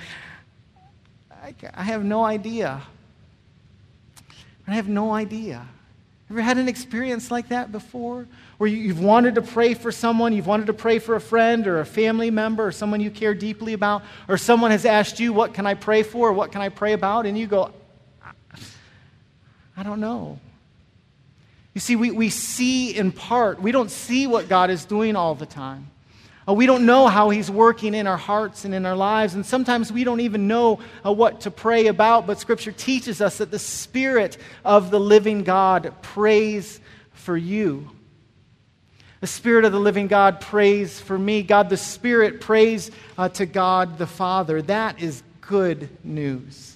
I, 1.31 1.55
I 1.75 1.83
have 1.83 2.05
no 2.05 2.25
idea. 2.25 2.83
I 4.67 4.75
have 4.75 4.89
no 4.89 5.13
idea. 5.13 5.67
Ever 6.31 6.41
had 6.41 6.57
an 6.57 6.69
experience 6.69 7.31
like 7.31 7.49
that 7.49 7.71
before? 7.71 8.27
Where 8.57 8.69
you, 8.69 8.89
have 8.89 9.03
wanted 9.03 9.35
to 9.35 9.43
pray 9.43 9.75
for 9.75 9.93
someone, 9.93 10.33
you've 10.33 10.47
wanted 10.47 10.67
to 10.67 10.73
pray 10.73 10.99
for 10.99 11.17
a 11.17 11.21
friend 11.21 11.67
or 11.67 11.81
a 11.81 11.87
family 11.87 12.31
member 12.31 12.67
or 12.67 12.73
someone 12.73 13.01
you 13.01 13.11
care 13.11 13.35
deeply 13.35 13.73
about, 13.73 14.03
or 14.29 14.39
someone 14.39 14.71
has 14.71 14.87
asked 14.87 15.21
you, 15.21 15.33
What 15.33 15.55
can 15.55 15.67
I 15.67 15.75
pray 15.75 16.03
for? 16.03 16.33
what 16.33 16.53
can 16.53 16.63
I 16.63 16.71
pray 16.71 16.93
about? 16.93 17.27
And 17.27 17.37
you 17.37 17.47
go, 17.47 17.73
I 19.77 19.83
don't 19.83 20.01
know. 20.01 20.39
You 21.75 21.81
see, 21.81 21.97
we, 21.97 22.13
we 22.13 22.31
see 22.31 22.97
in 22.97 23.11
part, 23.11 23.61
we 23.61 23.73
don't 23.73 23.91
see 23.91 24.27
what 24.27 24.49
God 24.49 24.71
is 24.71 24.85
doing 24.85 25.17
all 25.17 25.35
the 25.35 25.47
time. 25.47 25.91
Uh, 26.47 26.53
we 26.53 26.67
don't 26.67 26.85
know 26.85 27.07
how 27.07 27.31
He's 27.31 27.51
working 27.51 27.95
in 27.95 28.07
our 28.07 28.17
hearts 28.17 28.65
and 28.65 28.75
in 28.75 28.85
our 28.85 28.97
lives, 28.97 29.35
and 29.35 29.45
sometimes 29.45 29.91
we 29.91 30.05
don't 30.05 30.21
even 30.21 30.47
know 30.47 30.81
uh, 31.05 31.13
what 31.13 31.43
to 31.43 31.51
pray 31.51 31.87
about, 31.87 32.27
but 32.27 32.39
Scripture 32.39 32.73
teaches 32.73 33.21
us 33.21 33.39
that 33.39 33.51
the 33.51 33.59
Spirit 33.59 34.37
of 34.65 34.91
the 34.91 35.01
living 35.01 35.45
God 35.45 35.95
prays 36.03 36.81
for 37.13 37.37
you. 37.37 37.91
The 39.21 39.27
Spirit 39.29 39.65
of 39.65 39.73
the 39.73 39.81
living 39.81 40.07
God 40.07 40.43
prays 40.43 41.01
for 41.01 41.19
me. 41.19 41.43
God 41.43 41.71
the 41.71 41.79
Spirit 41.79 42.43
prays 42.43 42.91
uh, 43.17 43.31
to 43.31 43.47
God 43.47 43.97
the 43.97 44.07
Father. 44.07 44.61
That 44.61 45.01
is 45.01 45.23
good 45.41 45.89
news. 46.05 46.74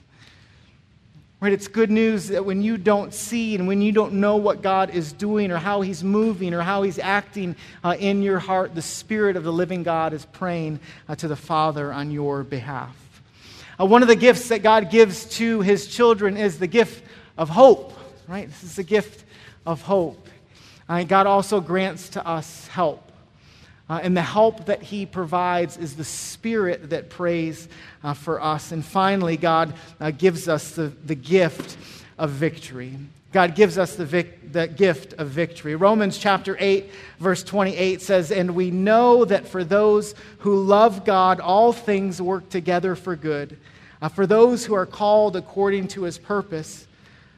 Right? 1.41 1.53
It's 1.53 1.69
good 1.69 1.91
news 1.91 2.29
that 2.29 2.45
when 2.45 2.63
you 2.63 2.77
don't 2.77 3.15
see 3.15 3.55
and 3.55 3.69
when 3.69 3.81
you 3.81 3.93
don't 3.93 4.15
know 4.15 4.37
what 4.37 4.61
God 4.61 4.91
is 4.91 5.13
doing 5.13 5.53
or 5.53 5.57
how 5.57 5.83
He's 5.83 6.03
moving 6.03 6.53
or 6.53 6.63
how 6.63 6.83
He's 6.83 6.99
acting 6.99 7.55
uh, 7.85 7.95
in 7.97 8.23
your 8.23 8.41
heart, 8.41 8.75
the 8.75 8.83
Spirit 8.83 9.37
of 9.37 9.45
the 9.45 9.53
living 9.53 9.85
God 9.85 10.13
is 10.13 10.25
praying 10.27 10.81
uh, 11.09 11.15
to 11.15 11.29
the 11.29 11.37
Father 11.37 11.93
on 11.93 12.11
your 12.11 12.43
behalf. 12.43 12.97
Uh, 13.79 13.87
one 13.87 14.03
of 14.03 14.09
the 14.09 14.17
gifts 14.17 14.49
that 14.49 14.65
God 14.65 14.91
gives 14.91 15.27
to 15.37 15.61
His 15.61 15.87
children 15.87 16.37
is 16.37 16.59
the 16.59 16.67
gift 16.67 17.05
of 17.37 17.49
hope. 17.49 17.93
Right? 18.27 18.49
This 18.49 18.65
is 18.65 18.77
the 18.77 18.83
gift 18.83 19.25
of 19.65 19.81
hope. 19.83 20.29
Uh, 20.89 21.05
God 21.05 21.29
also 21.29 21.61
grants 21.61 22.09
to 22.11 22.27
us 22.27 22.67
help. 22.67 23.08
Uh, 23.89 24.01
and 24.03 24.17
the 24.17 24.23
help 24.23 24.67
that 24.67 24.83
He 24.83 25.07
provides 25.07 25.77
is 25.77 25.97
the 25.97 26.05
Spirit 26.05 26.91
that 26.91 27.09
prays 27.09 27.69
uh, 28.05 28.13
for 28.13 28.43
us. 28.43 28.73
And 28.73 28.85
finally, 28.85 29.37
God 29.37 29.75
uh, 29.99 30.11
gives 30.11 30.49
us 30.49 30.73
the, 30.73 30.89
the 31.05 31.15
gift 31.15 31.79
of 32.19 32.31
victory. 32.31 32.99
God 33.33 33.55
gives 33.55 33.77
us 33.77 33.95
the, 33.95 34.07
vic- 34.07 34.53
the 34.53 34.67
gift 34.67 35.13
of 35.15 35.29
victory. 35.29 35.75
Romans 35.75 36.17
chapter 36.17 36.57
8, 36.59 36.91
verse 37.19 37.43
28 37.43 38.01
says, 38.01 38.31
And 38.31 38.55
we 38.55 38.71
know 38.71 39.25
that 39.27 39.47
for 39.47 39.65
those 39.65 40.15
who 40.39 40.63
love 40.63 41.05
God, 41.05 41.39
all 41.41 41.73
things 41.73 42.23
work 42.23 42.49
together 42.49 42.95
for 42.95 43.17
good, 43.17 43.59
uh, 44.01 44.09
for 44.09 44.27
those 44.27 44.65
who 44.65 44.75
are 44.75 44.87
called 44.87 45.37
according 45.37 45.89
to 45.89 46.03
his 46.03 46.19
purpose. 46.19 46.87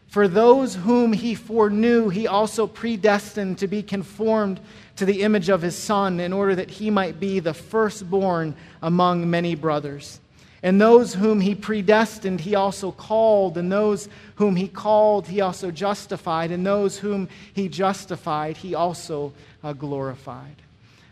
For 0.09 0.27
those 0.27 0.75
whom 0.75 1.13
he 1.13 1.37
foreknew, 1.37 2.09
he 2.09 2.27
also 2.27 2.67
predestined 2.67 3.59
to 3.59 3.69
be 3.69 3.83
conformed 3.83 4.61
to 5.01 5.07
the 5.07 5.23
image 5.23 5.49
of 5.49 5.63
his 5.63 5.75
Son, 5.75 6.21
in 6.21 6.31
order 6.31 6.55
that 6.55 6.69
he 6.69 6.91
might 6.91 7.19
be 7.19 7.41
the 7.41 7.55
firstborn 7.55 8.55
among 8.83 9.31
many 9.31 9.55
brothers. 9.55 10.21
And 10.63 10.79
those 10.79 11.15
whom 11.15 11.41
he 11.41 11.55
predestined, 11.55 12.43
he 12.43 12.55
also 12.55 12.93
called. 12.93 13.57
And 13.57 13.73
those 13.73 14.11
whom 14.35 14.57
he 14.57 14.69
called, 14.69 15.27
he 15.27 15.41
also 15.41 15.71
justified. 15.71 16.51
And 16.51 16.67
those 16.67 16.99
whom 16.99 17.31
he 17.55 17.67
justified, 17.67 18.59
he 18.59 18.75
also 18.75 19.33
uh, 19.65 19.73
glorified. 19.73 20.57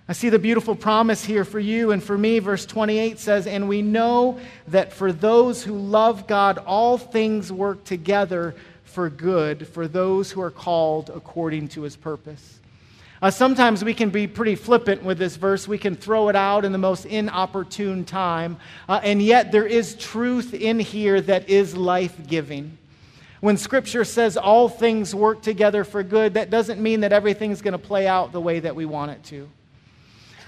I 0.06 0.12
see 0.12 0.28
the 0.28 0.38
beautiful 0.38 0.74
promise 0.74 1.24
here 1.24 1.46
for 1.46 1.58
you 1.58 1.90
and 1.92 2.02
for 2.02 2.18
me. 2.18 2.40
Verse 2.40 2.66
28 2.66 3.18
says, 3.18 3.46
And 3.46 3.70
we 3.70 3.80
know 3.80 4.38
that 4.66 4.92
for 4.92 5.12
those 5.12 5.62
who 5.62 5.78
love 5.78 6.26
God, 6.26 6.58
all 6.58 6.98
things 6.98 7.50
work 7.50 7.84
together 7.84 8.54
for 8.84 9.08
good 9.08 9.66
for 9.66 9.88
those 9.88 10.30
who 10.30 10.42
are 10.42 10.50
called 10.50 11.08
according 11.08 11.68
to 11.68 11.82
his 11.82 11.96
purpose. 11.96 12.58
Uh, 13.20 13.30
sometimes 13.30 13.84
we 13.84 13.94
can 13.94 14.10
be 14.10 14.26
pretty 14.26 14.54
flippant 14.54 15.02
with 15.02 15.18
this 15.18 15.36
verse. 15.36 15.66
We 15.66 15.78
can 15.78 15.96
throw 15.96 16.28
it 16.28 16.36
out 16.36 16.64
in 16.64 16.72
the 16.72 16.78
most 16.78 17.04
inopportune 17.04 18.04
time. 18.04 18.58
Uh, 18.88 19.00
and 19.02 19.20
yet, 19.20 19.50
there 19.50 19.66
is 19.66 19.96
truth 19.96 20.54
in 20.54 20.78
here 20.78 21.20
that 21.22 21.48
is 21.48 21.76
life 21.76 22.16
giving. 22.28 22.78
When 23.40 23.56
Scripture 23.56 24.04
says 24.04 24.36
all 24.36 24.68
things 24.68 25.14
work 25.14 25.42
together 25.42 25.84
for 25.84 26.02
good, 26.02 26.34
that 26.34 26.50
doesn't 26.50 26.80
mean 26.80 27.00
that 27.00 27.12
everything's 27.12 27.62
going 27.62 27.72
to 27.72 27.78
play 27.78 28.06
out 28.06 28.32
the 28.32 28.40
way 28.40 28.60
that 28.60 28.74
we 28.74 28.84
want 28.84 29.12
it 29.12 29.24
to. 29.24 29.48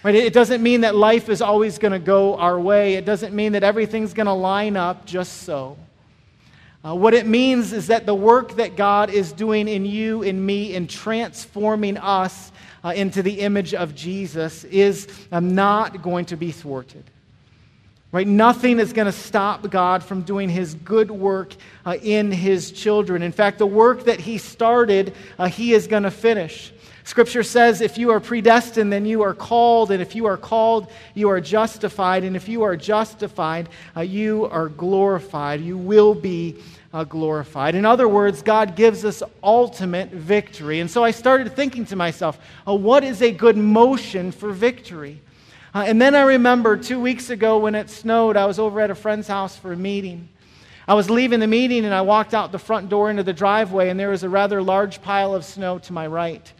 Right? 0.02 0.14
It 0.14 0.32
doesn't 0.32 0.62
mean 0.62 0.80
that 0.80 0.94
life 0.94 1.28
is 1.28 1.42
always 1.42 1.78
going 1.78 1.92
to 1.92 1.98
go 1.98 2.36
our 2.36 2.58
way. 2.58 2.94
It 2.94 3.04
doesn't 3.04 3.34
mean 3.34 3.52
that 3.52 3.62
everything's 3.62 4.14
going 4.14 4.26
to 4.26 4.32
line 4.32 4.76
up 4.76 5.04
just 5.04 5.42
so. 5.42 5.76
Uh, 6.82 6.94
what 6.94 7.12
it 7.12 7.26
means 7.26 7.72
is 7.74 7.88
that 7.88 8.06
the 8.06 8.14
work 8.14 8.56
that 8.56 8.74
God 8.74 9.10
is 9.10 9.32
doing 9.32 9.68
in 9.68 9.84
you 9.84 10.22
in 10.22 10.44
me 10.44 10.74
in 10.74 10.86
transforming 10.86 11.98
us 11.98 12.52
uh, 12.82 12.92
into 12.96 13.22
the 13.22 13.40
image 13.40 13.74
of 13.74 13.94
Jesus 13.94 14.64
is 14.64 15.06
um, 15.30 15.54
not 15.54 16.02
going 16.02 16.24
to 16.26 16.36
be 16.36 16.50
thwarted. 16.50 17.04
Right? 18.12 18.26
Nothing 18.26 18.80
is 18.80 18.92
going 18.92 19.06
to 19.06 19.12
stop 19.12 19.70
God 19.70 20.02
from 20.02 20.22
doing 20.22 20.48
his 20.48 20.74
good 20.74 21.10
work 21.10 21.54
uh, 21.86 21.96
in 22.02 22.32
his 22.32 22.72
children. 22.72 23.22
In 23.22 23.30
fact, 23.30 23.58
the 23.58 23.66
work 23.66 24.04
that 24.04 24.18
he 24.18 24.38
started, 24.38 25.14
uh, 25.38 25.46
he 25.46 25.74
is 25.74 25.86
going 25.86 26.02
to 26.02 26.10
finish. 26.10 26.72
Scripture 27.10 27.42
says 27.42 27.80
if 27.80 27.98
you 27.98 28.12
are 28.12 28.20
predestined, 28.20 28.92
then 28.92 29.04
you 29.04 29.22
are 29.22 29.34
called, 29.34 29.90
and 29.90 30.00
if 30.00 30.14
you 30.14 30.26
are 30.26 30.36
called, 30.36 30.86
you 31.12 31.28
are 31.28 31.40
justified, 31.40 32.22
and 32.22 32.36
if 32.36 32.48
you 32.48 32.62
are 32.62 32.76
justified, 32.76 33.68
uh, 33.96 34.00
you 34.02 34.44
are 34.44 34.68
glorified. 34.68 35.60
You 35.60 35.76
will 35.76 36.14
be 36.14 36.54
uh, 36.94 37.02
glorified. 37.02 37.74
In 37.74 37.84
other 37.84 38.06
words, 38.06 38.42
God 38.42 38.76
gives 38.76 39.04
us 39.04 39.24
ultimate 39.42 40.10
victory. 40.10 40.78
And 40.78 40.88
so 40.88 41.02
I 41.02 41.10
started 41.10 41.56
thinking 41.56 41.84
to 41.86 41.96
myself, 41.96 42.38
oh, 42.64 42.76
what 42.76 43.02
is 43.02 43.22
a 43.22 43.32
good 43.32 43.56
motion 43.56 44.30
for 44.30 44.52
victory? 44.52 45.20
Uh, 45.74 45.82
and 45.88 46.00
then 46.00 46.14
I 46.14 46.22
remember 46.22 46.76
two 46.76 47.00
weeks 47.00 47.28
ago 47.28 47.58
when 47.58 47.74
it 47.74 47.90
snowed, 47.90 48.36
I 48.36 48.46
was 48.46 48.60
over 48.60 48.80
at 48.80 48.88
a 48.88 48.94
friend's 48.94 49.26
house 49.26 49.56
for 49.56 49.72
a 49.72 49.76
meeting. 49.76 50.28
I 50.86 50.94
was 50.94 51.10
leaving 51.10 51.40
the 51.40 51.48
meeting 51.48 51.84
and 51.84 51.92
I 51.92 52.02
walked 52.02 52.34
out 52.34 52.52
the 52.52 52.60
front 52.60 52.88
door 52.88 53.10
into 53.10 53.24
the 53.24 53.32
driveway, 53.32 53.88
and 53.88 53.98
there 53.98 54.10
was 54.10 54.22
a 54.22 54.28
rather 54.28 54.62
large 54.62 55.02
pile 55.02 55.34
of 55.34 55.44
snow 55.44 55.80
to 55.80 55.92
my 55.92 56.06
right. 56.06 56.52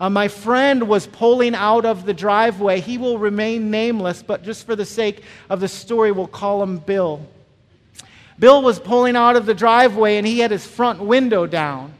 Uh, 0.00 0.08
my 0.08 0.28
friend 0.28 0.88
was 0.88 1.06
pulling 1.06 1.54
out 1.54 1.84
of 1.84 2.06
the 2.06 2.14
driveway. 2.14 2.80
He 2.80 2.96
will 2.96 3.18
remain 3.18 3.70
nameless, 3.70 4.22
but 4.22 4.42
just 4.42 4.64
for 4.64 4.74
the 4.74 4.86
sake 4.86 5.22
of 5.50 5.60
the 5.60 5.68
story, 5.68 6.10
we'll 6.10 6.26
call 6.26 6.62
him 6.62 6.78
Bill. 6.78 7.26
Bill 8.38 8.62
was 8.62 8.80
pulling 8.80 9.14
out 9.14 9.36
of 9.36 9.44
the 9.44 9.52
driveway 9.52 10.16
and 10.16 10.26
he 10.26 10.38
had 10.38 10.50
his 10.50 10.66
front 10.66 11.00
window 11.00 11.46
down. 11.46 11.92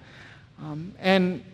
Um, 0.58 0.94
and 0.98 1.44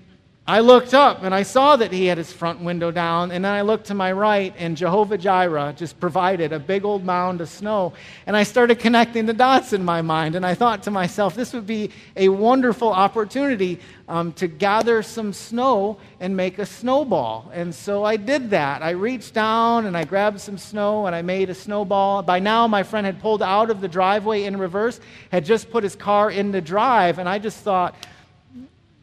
I 0.48 0.60
looked 0.60 0.94
up 0.94 1.24
and 1.24 1.34
I 1.34 1.42
saw 1.42 1.74
that 1.74 1.90
he 1.90 2.06
had 2.06 2.18
his 2.18 2.32
front 2.32 2.60
window 2.60 2.92
down, 2.92 3.32
and 3.32 3.44
then 3.44 3.52
I 3.52 3.62
looked 3.62 3.86
to 3.86 3.94
my 3.94 4.12
right, 4.12 4.54
and 4.56 4.76
Jehovah 4.76 5.18
Jireh 5.18 5.74
just 5.76 5.98
provided 5.98 6.52
a 6.52 6.60
big 6.60 6.84
old 6.84 7.04
mound 7.04 7.40
of 7.40 7.48
snow. 7.48 7.94
And 8.28 8.36
I 8.36 8.44
started 8.44 8.78
connecting 8.78 9.26
the 9.26 9.32
dots 9.32 9.72
in 9.72 9.84
my 9.84 10.02
mind, 10.02 10.36
and 10.36 10.46
I 10.46 10.54
thought 10.54 10.84
to 10.84 10.92
myself, 10.92 11.34
this 11.34 11.52
would 11.52 11.66
be 11.66 11.90
a 12.14 12.28
wonderful 12.28 12.92
opportunity 12.92 13.80
um, 14.06 14.32
to 14.34 14.46
gather 14.46 15.02
some 15.02 15.32
snow 15.32 15.98
and 16.20 16.36
make 16.36 16.60
a 16.60 16.66
snowball. 16.66 17.50
And 17.52 17.74
so 17.74 18.04
I 18.04 18.16
did 18.16 18.50
that. 18.50 18.82
I 18.82 18.90
reached 18.90 19.34
down 19.34 19.86
and 19.86 19.96
I 19.96 20.04
grabbed 20.04 20.40
some 20.40 20.58
snow 20.58 21.06
and 21.06 21.16
I 21.16 21.22
made 21.22 21.50
a 21.50 21.54
snowball. 21.54 22.22
By 22.22 22.38
now, 22.38 22.68
my 22.68 22.84
friend 22.84 23.04
had 23.04 23.20
pulled 23.20 23.42
out 23.42 23.68
of 23.68 23.80
the 23.80 23.88
driveway 23.88 24.44
in 24.44 24.56
reverse, 24.58 25.00
had 25.32 25.44
just 25.44 25.72
put 25.72 25.82
his 25.82 25.96
car 25.96 26.30
in 26.30 26.52
the 26.52 26.60
drive, 26.60 27.18
and 27.18 27.28
I 27.28 27.40
just 27.40 27.58
thought, 27.64 27.96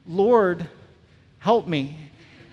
Lord, 0.08 0.70
help 1.44 1.68
me. 1.68 1.98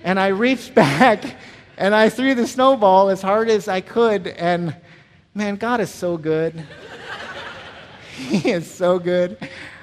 And 0.02 0.18
I 0.18 0.28
reached 0.28 0.74
back 0.84 1.36
and 1.78 1.94
I 1.94 2.08
threw 2.08 2.34
the 2.34 2.46
snowball 2.46 3.08
as 3.08 3.22
hard 3.22 3.48
as 3.48 3.68
I 3.68 3.80
could. 3.80 4.26
And 4.26 4.74
man, 5.32 5.54
God 5.54 5.80
is 5.80 5.90
so 5.90 6.16
good. 6.16 6.66
he 8.16 8.50
is 8.50 8.68
so 8.68 8.98
good. 8.98 9.38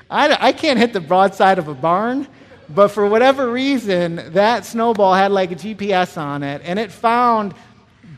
I, 0.09 0.47
I 0.47 0.51
can't 0.51 0.77
hit 0.77 0.91
the 0.91 0.99
broadside 0.99 1.57
of 1.57 1.69
a 1.69 1.73
barn, 1.73 2.27
but 2.69 2.89
for 2.89 3.07
whatever 3.07 3.49
reason, 3.49 4.33
that 4.33 4.65
snowball 4.65 5.13
had 5.13 5.31
like 5.31 5.51
a 5.51 5.55
GPS 5.55 6.17
on 6.17 6.43
it, 6.43 6.61
and 6.63 6.77
it 6.77 6.91
found 6.91 7.53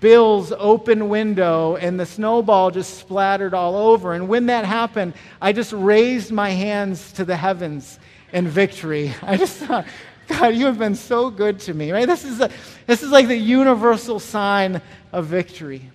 Bill's 0.02 0.52
open 0.52 1.10
window, 1.10 1.75
and 1.75 1.99
the 1.99 2.06
snowball 2.06 2.71
just 2.71 2.97
splattered 2.99 3.54
all 3.54 3.75
over. 3.75 4.13
And 4.13 4.28
when 4.28 4.47
that 4.47 4.65
happened, 4.65 5.13
I 5.41 5.52
just 5.52 5.73
raised 5.73 6.32
my 6.32 6.49
hands 6.49 7.12
to 7.13 7.25
the 7.25 7.36
heavens 7.36 7.99
in 8.34 8.47
victory. 8.47 9.13
I 9.21 9.38
just 9.38 9.58
thought, 9.58 9.86
God, 10.30 10.56
you 10.56 10.68
have 10.68 10.78
been 10.78 10.96
so 10.96 11.30
good 11.30 11.60
to 11.62 11.74
me, 11.74 11.92
right? 11.92 12.08
This 12.08 12.24
is, 12.24 12.39
a, 12.39 12.50
this 12.86 13.02
is 13.04 13.10
like 13.10 13.28
the 13.28 13.36
universal 13.36 14.20
sign 14.20 14.82
of 15.12 15.26
victory. 15.26 15.89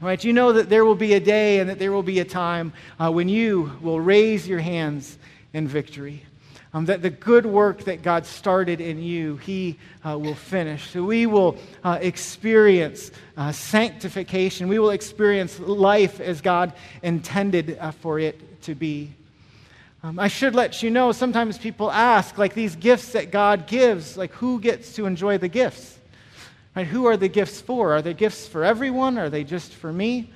Right? 0.00 0.22
You 0.22 0.32
know 0.32 0.52
that 0.52 0.68
there 0.68 0.84
will 0.84 0.94
be 0.94 1.14
a 1.14 1.20
day 1.20 1.58
and 1.58 1.68
that 1.68 1.80
there 1.80 1.90
will 1.90 2.04
be 2.04 2.20
a 2.20 2.24
time 2.24 2.72
uh, 3.00 3.10
when 3.10 3.28
you 3.28 3.72
will 3.80 4.00
raise 4.00 4.46
your 4.46 4.60
hands 4.60 5.18
in 5.52 5.66
victory. 5.66 6.22
Um, 6.74 6.84
that 6.84 7.00
the 7.00 7.10
good 7.10 7.46
work 7.46 7.84
that 7.84 8.02
God 8.02 8.26
started 8.26 8.80
in 8.80 9.02
you, 9.02 9.38
He 9.38 9.78
uh, 10.04 10.18
will 10.18 10.34
finish. 10.34 10.90
So 10.90 11.02
we 11.02 11.26
will 11.26 11.56
uh, 11.82 11.98
experience 12.00 13.10
uh, 13.36 13.50
sanctification. 13.50 14.68
We 14.68 14.78
will 14.78 14.90
experience 14.90 15.58
life 15.58 16.20
as 16.20 16.42
God 16.42 16.74
intended 17.02 17.78
uh, 17.80 17.90
for 17.92 18.20
it 18.20 18.62
to 18.62 18.74
be. 18.74 19.14
Um, 20.02 20.20
I 20.20 20.28
should 20.28 20.54
let 20.54 20.82
you 20.82 20.90
know 20.90 21.10
sometimes 21.10 21.58
people 21.58 21.90
ask, 21.90 22.38
like 22.38 22.54
these 22.54 22.76
gifts 22.76 23.12
that 23.12 23.32
God 23.32 23.66
gives, 23.66 24.16
like 24.16 24.32
who 24.32 24.60
gets 24.60 24.94
to 24.94 25.06
enjoy 25.06 25.38
the 25.38 25.48
gifts? 25.48 25.98
Right? 26.76 26.86
Who 26.86 27.06
are 27.06 27.16
the 27.16 27.28
gifts 27.28 27.60
for? 27.60 27.96
Are 27.96 28.02
they 28.02 28.14
gifts 28.14 28.46
for 28.46 28.62
everyone? 28.62 29.18
Are 29.18 29.28
they 29.28 29.42
just 29.42 29.72
for 29.72 29.92
me? 29.92 30.30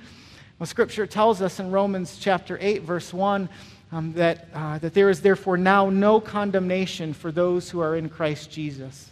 Well, 0.59 0.67
Scripture 0.67 1.07
tells 1.07 1.41
us 1.41 1.61
in 1.61 1.71
Romans 1.71 2.17
chapter 2.19 2.57
8, 2.59 2.83
verse 2.83 3.13
1, 3.13 3.47
um, 3.93 4.13
that, 4.13 4.47
uh, 4.53 4.79
that 4.79 4.93
there 4.93 5.09
is 5.09 5.21
therefore 5.21 5.55
now 5.55 5.89
no 5.89 6.19
condemnation 6.19 7.13
for 7.13 7.31
those 7.31 7.69
who 7.69 7.79
are 7.79 7.95
in 7.95 8.09
Christ 8.09 8.51
Jesus. 8.51 9.11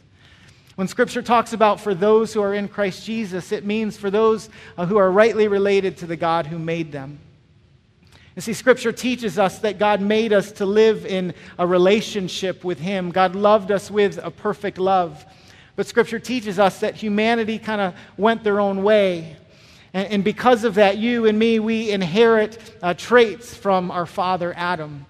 When 0.76 0.90
Scripture 0.90 1.22
talks 1.22 1.54
about 1.54 1.80
for 1.80 1.96
those 1.96 2.34
who 2.34 2.42
are 2.42 2.54
in 2.54 2.68
Christ 2.68 3.06
Jesus, 3.06 3.54
it 3.54 3.66
means 3.66 3.96
for 3.96 4.10
those 4.10 4.50
uh, 4.78 4.86
who 4.86 4.98
are 4.98 5.12
rightly 5.12 5.48
related 5.48 5.96
to 5.98 6.08
the 6.08 6.18
God 6.18 6.46
who 6.46 6.60
made 6.60 6.92
them. 6.92 7.20
You 8.36 8.42
see, 8.42 8.54
Scripture 8.54 8.94
teaches 8.94 9.38
us 9.38 9.60
that 9.60 9.78
God 9.78 10.02
made 10.02 10.32
us 10.32 10.54
to 10.54 10.66
live 10.66 11.06
in 11.06 11.34
a 11.60 11.68
relationship 11.68 12.64
with 12.64 12.80
Him. 12.80 13.12
God 13.12 13.36
loved 13.36 13.72
us 13.72 13.92
with 13.92 14.18
a 14.24 14.32
perfect 14.32 14.78
love. 14.78 15.26
But 15.76 15.86
Scripture 15.86 16.20
teaches 16.20 16.58
us 16.58 16.80
that 16.80 16.96
humanity 16.96 17.60
kind 17.60 17.82
of 17.82 17.94
went 18.16 18.44
their 18.44 18.62
own 18.62 18.84
way. 18.84 19.36
And, 19.94 20.08
and, 20.08 20.24
because 20.24 20.64
of 20.64 20.76
that, 20.76 20.98
you 20.98 21.26
and 21.26 21.38
me, 21.38 21.60
we 21.60 21.92
inherit 21.92 22.58
uh, 22.82 22.94
traits 22.94 23.54
from 23.54 23.92
our 23.92 24.06
father 24.06 24.54
Adam. 24.56 25.06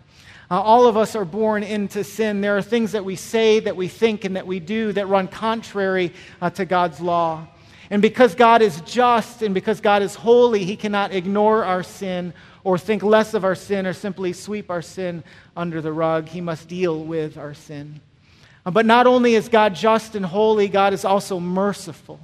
Uh, 0.50 0.60
all 0.60 0.88
of 0.88 0.98
us 0.98 1.16
are 1.16 1.24
born 1.24 1.62
into 1.62 2.04
sin. 2.04 2.42
There 2.42 2.58
are 2.58 2.62
things 2.64 2.92
that 2.94 3.06
we 3.06 3.16
say, 3.16 3.60
that 3.60 3.76
we 3.76 3.88
think, 3.88 4.26
and 4.26 4.36
that 4.36 4.48
we 4.48 4.60
do 4.60 4.92
that 4.94 5.08
run 5.08 5.28
contrary 5.28 6.12
uh, 6.42 6.50
to 6.52 6.66
God's 6.66 7.00
law. 7.00 7.48
And 7.92 8.02
because 8.02 8.36
God 8.36 8.62
is 8.62 8.80
just 8.82 9.42
and 9.42 9.54
because 9.54 9.82
God 9.82 10.02
is 10.02 10.16
holy, 10.16 10.64
He 10.64 10.78
cannot 10.78 11.14
ignore 11.14 11.66
our 11.66 11.84
sin 11.84 12.34
or 12.64 12.78
think 12.78 13.04
less 13.04 13.34
of 13.34 13.44
our 13.44 13.54
sin 13.54 13.86
or 13.86 13.92
simply 13.92 14.32
sweep 14.32 14.72
our 14.72 14.82
sin 14.82 15.26
under 15.58 15.82
the 15.82 15.92
rug. 15.92 16.30
He 16.30 16.40
must 16.40 16.70
deal 16.70 17.04
with 17.04 17.38
our 17.38 17.54
sin. 17.54 18.00
Uh, 18.66 18.72
but 18.72 18.86
not 18.86 19.08
only 19.08 19.36
is 19.36 19.50
God 19.50 19.76
just 19.76 20.16
and 20.16 20.26
holy, 20.26 20.70
God 20.70 20.94
is 20.94 21.04
also 21.04 21.38
merciful, 21.38 22.20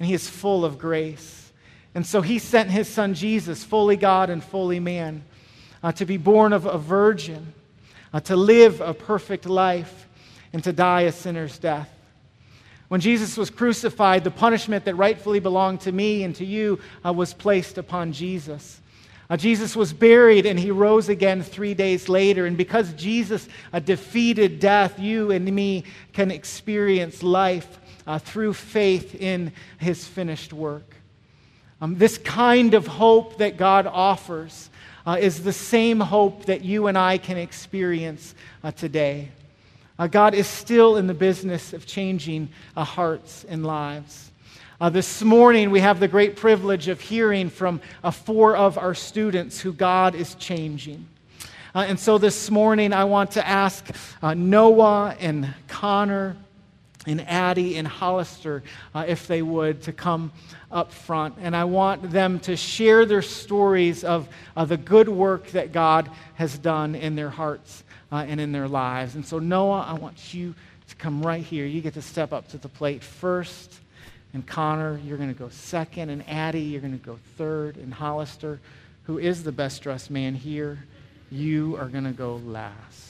and 0.00 0.08
He 0.08 0.14
is 0.14 0.28
full 0.28 0.64
of 0.64 0.76
grace. 0.76 1.52
And 1.94 2.04
so 2.04 2.20
He 2.20 2.40
sent 2.40 2.70
His 2.70 2.88
Son 2.88 3.14
Jesus, 3.14 3.62
fully 3.62 3.96
God 3.96 4.28
and 4.28 4.42
fully 4.42 4.80
man, 4.80 5.22
uh, 5.84 5.92
to 5.92 6.04
be 6.04 6.16
born 6.16 6.52
of 6.52 6.66
a 6.66 6.78
virgin, 6.78 7.52
uh, 8.12 8.18
to 8.20 8.34
live 8.34 8.80
a 8.80 8.92
perfect 8.92 9.46
life, 9.46 10.08
and 10.52 10.64
to 10.64 10.72
die 10.72 11.02
a 11.02 11.12
sinner's 11.12 11.58
death. 11.58 11.95
When 12.88 13.00
Jesus 13.00 13.36
was 13.36 13.50
crucified, 13.50 14.22
the 14.22 14.30
punishment 14.30 14.84
that 14.84 14.94
rightfully 14.94 15.40
belonged 15.40 15.80
to 15.82 15.92
me 15.92 16.22
and 16.22 16.34
to 16.36 16.44
you 16.44 16.78
uh, 17.04 17.12
was 17.12 17.34
placed 17.34 17.78
upon 17.78 18.12
Jesus. 18.12 18.80
Uh, 19.28 19.36
Jesus 19.36 19.74
was 19.74 19.92
buried 19.92 20.46
and 20.46 20.58
he 20.58 20.70
rose 20.70 21.08
again 21.08 21.42
three 21.42 21.74
days 21.74 22.08
later. 22.08 22.46
And 22.46 22.56
because 22.56 22.92
Jesus 22.92 23.48
uh, 23.72 23.80
defeated 23.80 24.60
death, 24.60 25.00
you 25.00 25.32
and 25.32 25.44
me 25.44 25.84
can 26.12 26.30
experience 26.30 27.24
life 27.24 27.80
uh, 28.06 28.20
through 28.20 28.54
faith 28.54 29.16
in 29.16 29.52
his 29.78 30.06
finished 30.06 30.52
work. 30.52 30.94
Um, 31.80 31.98
this 31.98 32.18
kind 32.18 32.74
of 32.74 32.86
hope 32.86 33.38
that 33.38 33.56
God 33.56 33.86
offers 33.86 34.70
uh, 35.04 35.18
is 35.20 35.42
the 35.42 35.52
same 35.52 36.00
hope 36.00 36.46
that 36.46 36.64
you 36.64 36.86
and 36.86 36.96
I 36.96 37.18
can 37.18 37.36
experience 37.36 38.34
uh, 38.62 38.70
today. 38.70 39.30
Uh, 39.98 40.06
God 40.06 40.34
is 40.34 40.46
still 40.46 40.96
in 40.96 41.06
the 41.06 41.14
business 41.14 41.72
of 41.72 41.86
changing 41.86 42.48
hearts 42.76 43.44
and 43.48 43.64
lives. 43.64 44.30
Uh, 44.78 44.90
this 44.90 45.22
morning, 45.22 45.70
we 45.70 45.80
have 45.80 46.00
the 46.00 46.08
great 46.08 46.36
privilege 46.36 46.88
of 46.88 47.00
hearing 47.00 47.48
from 47.48 47.80
uh, 48.04 48.10
four 48.10 48.54
of 48.54 48.76
our 48.76 48.94
students 48.94 49.58
who 49.58 49.72
God 49.72 50.14
is 50.14 50.34
changing. 50.34 51.08
Uh, 51.74 51.86
and 51.88 51.98
so 51.98 52.18
this 52.18 52.50
morning, 52.50 52.92
I 52.92 53.04
want 53.04 53.30
to 53.32 53.46
ask 53.46 53.86
uh, 54.22 54.34
Noah 54.34 55.16
and 55.18 55.54
Connor 55.66 56.36
and 57.06 57.20
Addie 57.28 57.76
and 57.76 57.86
Hollister, 57.86 58.62
uh, 58.94 59.04
if 59.06 59.26
they 59.26 59.42
would, 59.42 59.82
to 59.82 59.92
come 59.92 60.32
up 60.70 60.92
front. 60.92 61.36
And 61.40 61.54
I 61.54 61.64
want 61.64 62.10
them 62.10 62.40
to 62.40 62.56
share 62.56 63.06
their 63.06 63.22
stories 63.22 64.04
of 64.04 64.28
the 64.56 64.76
good 64.76 65.08
work 65.08 65.48
that 65.48 65.72
God 65.72 66.10
has 66.34 66.58
done 66.58 66.94
in 66.94 67.14
their 67.14 67.30
hearts 67.30 67.84
uh, 68.10 68.24
and 68.28 68.40
in 68.40 68.52
their 68.52 68.68
lives. 68.68 69.14
And 69.14 69.24
so, 69.24 69.38
Noah, 69.38 69.86
I 69.88 69.94
want 69.94 70.34
you 70.34 70.54
to 70.88 70.96
come 70.96 71.22
right 71.22 71.42
here. 71.42 71.66
You 71.66 71.80
get 71.80 71.94
to 71.94 72.02
step 72.02 72.32
up 72.32 72.48
to 72.48 72.58
the 72.58 72.68
plate 72.68 73.02
first. 73.02 73.80
And 74.34 74.46
Connor, 74.46 75.00
you're 75.04 75.16
going 75.16 75.32
to 75.32 75.38
go 75.38 75.48
second. 75.48 76.10
And 76.10 76.28
Addie, 76.28 76.60
you're 76.60 76.80
going 76.80 76.98
to 76.98 77.04
go 77.04 77.18
third. 77.36 77.76
And 77.76 77.92
Hollister, 77.94 78.60
who 79.04 79.18
is 79.18 79.44
the 79.44 79.52
best 79.52 79.82
dressed 79.82 80.10
man 80.10 80.34
here, 80.34 80.84
you 81.30 81.76
are 81.76 81.88
going 81.88 82.04
to 82.04 82.12
go 82.12 82.36
last. 82.36 83.05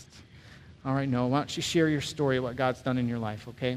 All 0.87 0.95
right, 0.95 1.09
Noah, 1.09 1.27
why 1.27 1.39
don't 1.39 1.57
you 1.57 1.65
share 1.65 1.89
your 1.89 2.01
story, 2.01 2.37
of 2.37 2.45
what 2.45 2.55
God's 2.55 2.81
done 2.81 2.97
in 2.97 3.09
your 3.09 3.19
life, 3.19 3.49
okay? 3.49 3.77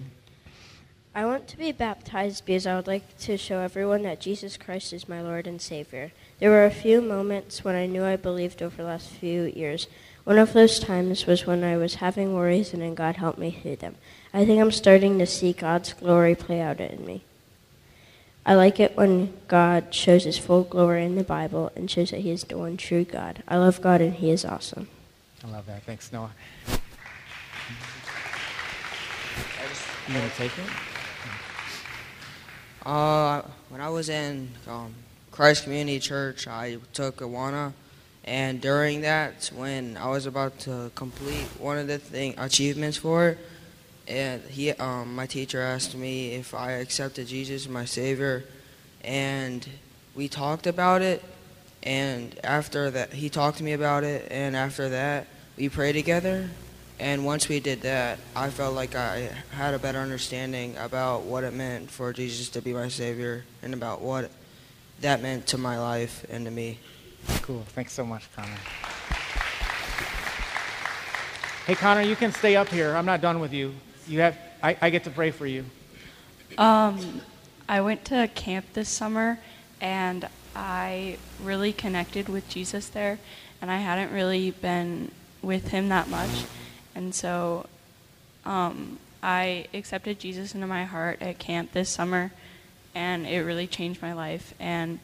I 1.15 1.25
want 1.25 1.47
to 1.47 1.57
be 1.57 1.71
baptized 1.71 2.45
because 2.45 2.67
I 2.67 2.75
would 2.75 2.85
like 2.85 3.17
to 3.21 3.35
show 3.35 3.61
everyone 3.61 4.03
that 4.03 4.21
Jesus 4.21 4.57
Christ 4.57 4.93
is 4.93 5.09
my 5.09 5.19
Lord 5.19 5.47
and 5.47 5.59
Savior. 5.59 6.11
There 6.37 6.51
were 6.51 6.65
a 6.65 6.71
few 6.71 7.01
moments 7.01 7.63
when 7.63 7.73
I 7.75 7.87
knew 7.87 8.03
I 8.03 8.15
believed 8.15 8.61
over 8.61 8.77
the 8.77 8.83
last 8.83 9.09
few 9.09 9.45
years. 9.45 9.87
One 10.23 10.37
of 10.37 10.53
those 10.53 10.79
times 10.79 11.25
was 11.25 11.47
when 11.47 11.63
I 11.63 11.77
was 11.77 11.95
having 11.95 12.35
worries 12.35 12.73
and 12.73 12.83
then 12.83 12.93
God 12.93 13.15
helped 13.15 13.39
me 13.39 13.57
through 13.59 13.77
them. 13.77 13.95
I 14.31 14.45
think 14.45 14.61
I'm 14.61 14.71
starting 14.71 15.17
to 15.17 15.25
see 15.25 15.51
God's 15.51 15.93
glory 15.93 16.35
play 16.35 16.61
out 16.61 16.79
in 16.79 17.03
me. 17.07 17.23
I 18.45 18.53
like 18.53 18.79
it 18.79 18.95
when 18.95 19.33
God 19.47 19.95
shows 19.95 20.25
his 20.25 20.37
full 20.37 20.61
glory 20.61 21.05
in 21.05 21.15
the 21.15 21.23
Bible 21.23 21.71
and 21.75 21.89
shows 21.89 22.11
that 22.11 22.19
he 22.19 22.29
is 22.29 22.43
the 22.43 22.57
one 22.59 22.77
true 22.77 23.03
God. 23.03 23.41
I 23.47 23.57
love 23.57 23.81
God 23.81 23.99
and 23.99 24.13
he 24.13 24.29
is 24.29 24.45
awesome. 24.45 24.87
I 25.43 25.47
love 25.47 25.65
that. 25.65 25.81
Thanks, 25.83 26.13
Noah. 26.13 26.31
You 30.09 30.15
to 30.15 30.29
take 30.29 30.51
it? 30.57 30.65
Uh, 32.83 33.43
when 33.69 33.79
I 33.79 33.89
was 33.89 34.09
in 34.09 34.49
um, 34.67 34.95
Christ 35.29 35.65
Community 35.65 35.99
Church, 35.99 36.47
I 36.47 36.77
took 36.93 37.17
Awana, 37.17 37.73
and 38.23 38.59
during 38.59 39.01
that, 39.01 39.51
when 39.53 39.97
I 39.97 40.07
was 40.07 40.25
about 40.25 40.57
to 40.61 40.89
complete 40.95 41.45
one 41.59 41.77
of 41.77 41.85
the 41.85 41.99
thing 41.99 42.33
achievements 42.39 42.97
for 42.97 43.27
it, 43.29 43.37
and 44.07 44.41
he, 44.45 44.71
um, 44.71 45.13
my 45.13 45.27
teacher 45.27 45.61
asked 45.61 45.95
me 45.95 46.33
if 46.33 46.55
I 46.55 46.71
accepted 46.71 47.27
Jesus 47.27 47.67
as 47.67 47.69
my 47.69 47.85
Savior, 47.85 48.45
and 49.03 49.67
we 50.15 50.27
talked 50.27 50.65
about 50.65 51.03
it. 51.03 51.23
And 51.83 52.35
after 52.43 52.89
that, 52.89 53.13
he 53.13 53.29
talked 53.29 53.59
to 53.59 53.63
me 53.63 53.73
about 53.73 54.03
it, 54.03 54.27
and 54.31 54.55
after 54.55 54.89
that, 54.89 55.27
we 55.55 55.69
prayed 55.69 55.93
together. 55.93 56.49
And 56.99 57.25
once 57.25 57.47
we 57.47 57.59
did 57.59 57.81
that, 57.81 58.19
I 58.35 58.49
felt 58.49 58.75
like 58.75 58.95
I 58.95 59.29
had 59.51 59.73
a 59.73 59.79
better 59.79 59.99
understanding 59.99 60.75
about 60.77 61.23
what 61.23 61.43
it 61.43 61.53
meant 61.53 61.89
for 61.89 62.11
Jesus 62.11 62.49
to 62.49 62.61
be 62.61 62.73
my 62.73 62.89
Savior 62.89 63.45
and 63.63 63.73
about 63.73 64.01
what 64.01 64.31
that 65.01 65.21
meant 65.21 65.47
to 65.47 65.57
my 65.57 65.79
life 65.79 66.25
and 66.29 66.45
to 66.45 66.51
me. 66.51 66.77
Cool. 67.41 67.63
Thanks 67.69 67.93
so 67.93 68.05
much, 68.05 68.27
Connor. 68.35 68.49
Hey, 71.65 71.75
Connor, 71.75 72.01
you 72.01 72.15
can 72.15 72.31
stay 72.31 72.55
up 72.55 72.67
here. 72.67 72.95
I'm 72.95 73.05
not 73.05 73.21
done 73.21 73.39
with 73.39 73.53
you 73.53 73.73
you 74.09 74.21
have, 74.21 74.37
I, 74.61 74.75
I 74.81 74.89
get 74.89 75.03
to 75.05 75.11
pray 75.11 75.31
for 75.31 75.45
you. 75.45 75.65
Um, 76.57 77.21
I 77.67 77.81
went 77.81 78.05
to 78.05 78.27
camp 78.33 78.65
this 78.73 78.89
summer 78.89 79.39
and 79.79 80.27
I 80.55 81.17
really 81.43 81.71
connected 81.71 82.27
with 82.27 82.49
Jesus 82.49 82.89
there, 82.89 83.19
and 83.61 83.71
I 83.71 83.77
hadn't 83.77 84.11
really 84.11 84.51
been 84.51 85.11
with 85.41 85.69
him 85.69 85.87
that 85.89 86.09
much. 86.09 86.43
And 86.99 87.15
so 87.15 87.65
um, 88.43 88.99
I 89.23 89.67
accepted 89.73 90.19
Jesus 90.19 90.53
into 90.53 90.67
my 90.67 90.83
heart 90.83 91.21
at 91.21 91.39
camp 91.39 91.71
this 91.71 91.87
summer, 91.87 92.33
and 92.93 93.25
it 93.25 93.39
really 93.39 93.67
changed 93.67 94.01
my 94.01 94.11
life. 94.11 94.53
And 94.59 94.99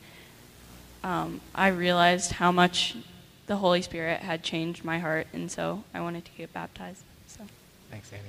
um, 1.05 1.39
I 1.55 1.69
realized 1.69 2.33
how 2.33 2.51
much 2.51 2.97
the 3.47 3.55
Holy 3.55 3.81
Spirit 3.81 4.19
had 4.19 4.43
changed 4.43 4.83
my 4.83 4.99
heart, 4.99 5.27
and 5.31 5.49
so 5.49 5.85
I 5.93 6.01
wanted 6.01 6.25
to 6.25 6.31
get 6.37 6.51
baptized. 6.51 7.01
So. 7.27 7.43
Thanks, 7.89 8.11
Annie. 8.11 8.23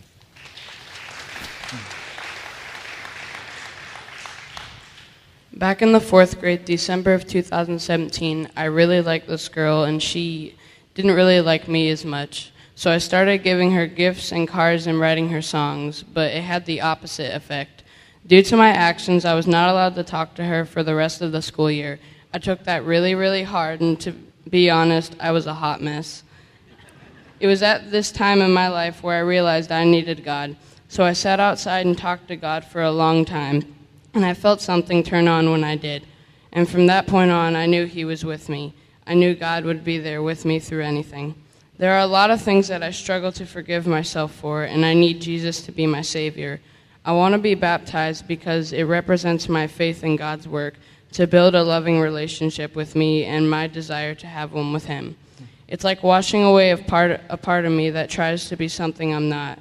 Back 5.53 5.83
in 5.83 5.91
the 5.91 6.01
fourth 6.01 6.39
grade, 6.39 6.65
December 6.65 7.15
of 7.15 7.27
2017, 7.27 8.49
I 8.57 8.67
really 8.67 9.01
liked 9.01 9.27
this 9.27 9.49
girl, 9.49 9.83
and 9.83 10.01
she 10.01 10.55
didn't 10.95 11.15
really 11.15 11.41
like 11.41 11.67
me 11.67 11.91
as 11.91 12.05
much. 12.05 12.53
So 12.79 12.91
I 12.91 12.99
started 12.99 13.39
giving 13.39 13.73
her 13.73 13.87
gifts 13.87 14.33
and 14.33 14.47
cards 14.47 14.87
and 14.87 15.01
writing 15.01 15.31
her 15.31 15.41
songs, 15.41 16.03
but 16.03 16.31
it 16.31 16.43
had 16.43 16.67
the 16.67 16.83
opposite 16.83 17.35
effect. 17.35 17.83
Due 18.27 18.43
to 18.43 18.57
my 18.57 18.69
actions, 18.69 19.25
I 19.25 19.33
was 19.33 19.47
not 19.47 19.71
allowed 19.71 19.95
to 19.95 20.05
talk 20.05 20.35
to 20.35 20.45
her 20.45 20.67
for 20.67 20.83
the 20.83 20.95
rest 20.95 21.23
of 21.23 21.33
the 21.33 21.41
school 21.41 21.71
year. 21.71 21.99
I 22.35 22.39
took 22.39 22.65
that 22.65 22.85
really, 22.85 23.15
really 23.15 23.45
hard, 23.45 23.81
and 23.81 23.99
to 24.03 24.13
be 24.51 24.69
honest, 24.69 25.17
I 25.19 25.33
was 25.33 25.47
a 25.47 25.55
hot 25.55 25.81
mess. 25.81 26.23
It 27.41 27.47
was 27.47 27.63
at 27.63 27.91
this 27.91 28.13
time 28.13 28.43
in 28.43 28.53
my 28.53 28.69
life 28.69 29.03
where 29.03 29.17
I 29.17 29.21
realized 29.21 29.73
I 29.73 29.85
needed 29.85 30.23
God. 30.23 30.55
So 30.89 31.03
I 31.03 31.15
sat 31.15 31.41
outside 31.41 31.87
and 31.87 31.97
talked 31.97 32.29
to 32.29 32.37
God 32.37 32.63
for 32.63 32.83
a 32.83 32.93
long 32.93 33.25
time, 33.25 33.75
and 34.13 34.23
I 34.23 34.35
felt 34.35 34.61
something 34.61 35.03
turn 35.03 35.29
on 35.29 35.51
when 35.51 35.65
I 35.65 35.77
did. 35.77 36.07
And 36.53 36.69
from 36.69 36.89
that 36.89 37.07
point 37.07 37.31
on, 37.31 37.57
I 37.57 37.65
knew 37.65 37.87
He 37.87 38.05
was 38.05 38.23
with 38.23 38.51
me. 38.51 38.75
I 39.07 39.15
knew 39.15 39.35
God 39.35 39.65
would 39.65 39.83
be 39.83 39.97
there 39.97 40.23
with 40.23 40.45
me 40.45 40.59
through 40.59 40.83
anything. 40.83 41.37
There 41.79 41.93
are 41.93 42.01
a 42.01 42.07
lot 42.07 42.31
of 42.31 42.41
things 42.41 42.69
that 42.69 42.83
I 42.83 42.91
struggle 42.91 43.33
to 43.33 43.45
forgive 43.45 43.87
myself 43.87 44.33
for, 44.33 44.65
and 44.65 44.85
I 44.85 44.95
need 44.95 45.21
Jesus 45.21 45.61
to 45.63 45.73
be 45.73 45.87
my 45.87 46.01
Savior. 46.01 46.61
I 47.05 47.13
want 47.13 47.35
to 47.35 47.39
be 47.39 47.55
baptized 47.55 48.27
because 48.27 48.73
it 48.73 48.85
represents 48.85 49.49
my 49.49 49.67
faith 49.67 50.03
in 50.03 50.17
God's 50.17 50.49
work 50.49 50.75
to 51.13 51.27
build 51.27 51.55
a 51.55 51.63
loving 51.63 52.01
relationship 52.01 52.75
with 52.75 52.97
me 52.97 53.25
and 53.25 53.51
my 53.51 53.67
desire 53.67 54.15
to 54.15 54.27
have 54.27 54.53
one 54.53 54.73
with 54.73 54.87
Him. 54.87 55.17
It's 55.69 55.85
like 55.85 56.03
washing 56.03 56.45
away 56.45 56.71
a 56.71 56.79
part, 56.79 57.21
a 57.29 57.37
part 57.37 57.67
of 57.67 57.73
me 57.73 57.91
that 57.91 58.09
tries 58.09 58.49
to 58.49 58.57
be 58.57 58.69
something 58.69 59.15
I'm 59.15 59.29
not. 59.29 59.59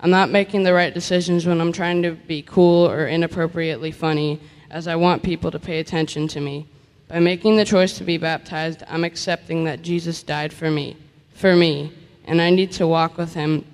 I'm 0.00 0.10
not 0.10 0.30
making 0.30 0.64
the 0.64 0.72
right 0.72 0.92
decisions 0.92 1.46
when 1.46 1.60
I'm 1.60 1.72
trying 1.72 2.02
to 2.02 2.10
be 2.10 2.42
cool 2.42 2.88
or 2.88 3.06
inappropriately 3.06 3.92
funny, 3.92 4.40
as 4.68 4.88
I 4.88 4.96
want 4.96 5.22
people 5.22 5.52
to 5.52 5.60
pay 5.60 5.78
attention 5.78 6.26
to 6.28 6.40
me. 6.40 6.66
By 7.06 7.20
making 7.20 7.56
the 7.56 7.64
choice 7.64 7.96
to 7.98 8.04
be 8.04 8.18
baptized, 8.18 8.82
I'm 8.88 9.04
accepting 9.04 9.64
that 9.64 9.82
Jesus 9.82 10.24
died 10.24 10.52
for 10.52 10.70
me, 10.70 10.96
for 11.34 11.54
me, 11.56 11.92
and 12.24 12.40
I 12.40 12.50
need 12.50 12.72
to 12.72 12.86
walk 12.86 13.18
with 13.18 13.34
him 13.34 13.64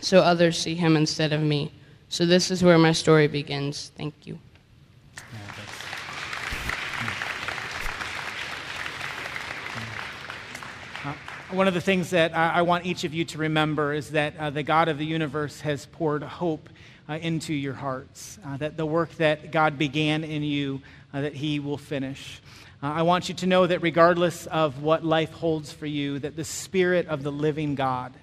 so 0.00 0.20
others 0.20 0.58
see 0.58 0.74
him 0.74 0.96
instead 0.96 1.32
of 1.32 1.40
me. 1.40 1.72
So 2.08 2.24
this 2.24 2.50
is 2.50 2.62
where 2.62 2.78
my 2.78 2.92
story 2.92 3.26
begins. 3.26 3.92
Thank 3.96 4.14
you. 4.24 4.38
One 11.50 11.66
of 11.66 11.72
the 11.72 11.80
things 11.80 12.10
that 12.10 12.36
I, 12.36 12.60
want 12.60 12.84
each 12.84 13.04
of 13.04 13.14
you 13.14 13.24
to 13.24 13.38
remember 13.38 13.94
is 13.94 14.10
that 14.10 14.36
uh, 14.36 14.50
the 14.50 14.62
God 14.62 14.88
of 14.88 14.98
the 14.98 15.06
universe 15.06 15.62
has 15.62 15.86
poured 15.86 16.22
hope 16.22 16.68
uh, 17.08 17.14
into 17.14 17.54
your 17.54 17.72
hearts, 17.72 18.38
uh, 18.44 18.58
that 18.58 18.76
the 18.76 18.84
work 18.84 19.14
that 19.14 19.50
God 19.50 19.78
began 19.78 20.24
in 20.24 20.42
you, 20.42 20.82
uh, 21.14 21.22
that 21.22 21.32
He 21.32 21.58
will 21.58 21.78
finish. 21.78 22.42
Uh, 22.80 22.86
I 22.86 23.02
want 23.02 23.28
you 23.28 23.34
to 23.36 23.46
know 23.46 23.66
that 23.66 23.82
regardless 23.82 24.46
of 24.46 24.82
what 24.82 25.04
life 25.04 25.32
holds 25.32 25.72
for 25.72 25.86
you, 25.86 26.20
that 26.20 26.36
the 26.36 26.44
Spirit 26.44 27.08
of 27.08 27.24
the 27.24 27.32
living 27.32 27.74
God 27.74 28.14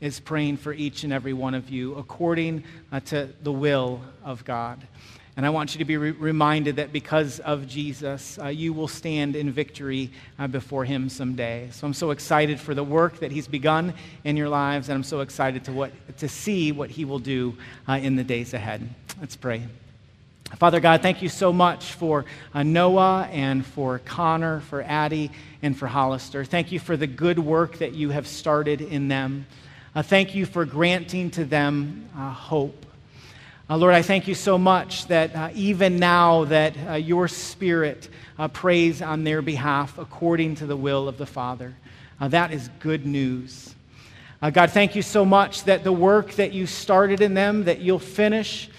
is 0.00 0.20
praying 0.20 0.58
for 0.58 0.72
each 0.72 1.02
and 1.02 1.12
every 1.12 1.32
one 1.32 1.54
of 1.54 1.68
you 1.68 1.96
according 1.96 2.62
uh, 2.92 3.00
to 3.00 3.28
the 3.42 3.50
will 3.50 4.00
of 4.24 4.44
God. 4.44 4.86
And 5.36 5.44
I 5.44 5.50
want 5.50 5.74
you 5.74 5.78
to 5.78 5.84
be 5.84 5.96
re- 5.96 6.12
reminded 6.12 6.76
that 6.76 6.92
because 6.92 7.40
of 7.40 7.66
Jesus, 7.66 8.38
uh, 8.40 8.46
you 8.46 8.72
will 8.72 8.86
stand 8.86 9.34
in 9.34 9.50
victory 9.50 10.12
uh, 10.38 10.46
before 10.46 10.84
Him 10.84 11.08
someday. 11.08 11.68
So 11.72 11.84
I'm 11.84 11.94
so 11.94 12.12
excited 12.12 12.60
for 12.60 12.74
the 12.74 12.84
work 12.84 13.18
that 13.18 13.32
He's 13.32 13.48
begun 13.48 13.94
in 14.22 14.36
your 14.36 14.48
lives, 14.48 14.88
and 14.88 14.94
I'm 14.94 15.04
so 15.04 15.20
excited 15.20 15.64
to, 15.64 15.72
what, 15.72 15.90
to 16.18 16.28
see 16.28 16.70
what 16.70 16.90
He 16.90 17.04
will 17.04 17.18
do 17.18 17.56
uh, 17.88 17.94
in 17.94 18.14
the 18.14 18.24
days 18.24 18.54
ahead. 18.54 18.88
Let's 19.20 19.34
pray. 19.34 19.66
Father 20.56 20.80
God, 20.80 21.02
thank 21.02 21.20
you 21.20 21.28
so 21.28 21.52
much 21.52 21.92
for 21.92 22.24
uh, 22.54 22.62
Noah 22.62 23.28
and 23.30 23.64
for 23.64 24.00
Connor, 24.00 24.60
for 24.60 24.82
Addie, 24.82 25.30
and 25.62 25.76
for 25.76 25.86
Hollister. 25.86 26.42
Thank 26.44 26.72
you 26.72 26.80
for 26.80 26.96
the 26.96 27.06
good 27.06 27.38
work 27.38 27.78
that 27.78 27.92
you 27.92 28.10
have 28.10 28.26
started 28.26 28.80
in 28.80 29.08
them. 29.08 29.46
Uh, 29.94 30.02
thank 30.02 30.34
you 30.34 30.46
for 30.46 30.64
granting 30.64 31.30
to 31.32 31.44
them 31.44 32.08
uh, 32.16 32.32
hope. 32.32 32.86
Uh, 33.68 33.76
Lord, 33.76 33.94
I 33.94 34.00
thank 34.00 34.26
you 34.26 34.34
so 34.34 34.56
much 34.56 35.06
that 35.08 35.36
uh, 35.36 35.50
even 35.54 35.98
now 35.98 36.44
that 36.46 36.74
uh, 36.88 36.94
your 36.94 37.28
Spirit 37.28 38.08
prays 38.54 39.02
on 39.02 39.24
their 39.24 39.42
behalf 39.42 39.98
according 39.98 40.54
to 40.56 40.66
the 40.66 40.76
will 40.76 41.08
of 41.08 41.18
the 41.18 41.26
Father. 41.26 41.74
That 42.20 42.52
is 42.52 42.70
good 42.80 43.04
news. 43.04 43.74
God, 44.40 44.70
thank 44.70 44.94
you 44.94 45.02
so 45.02 45.24
much 45.24 45.64
that 45.64 45.84
the 45.84 45.92
work 45.92 46.32
that 46.32 46.52
you 46.52 46.66
started 46.66 47.20
in 47.20 47.34
them, 47.34 47.64
that 47.64 47.80
you'll 47.80 47.98
finish, 47.98 48.70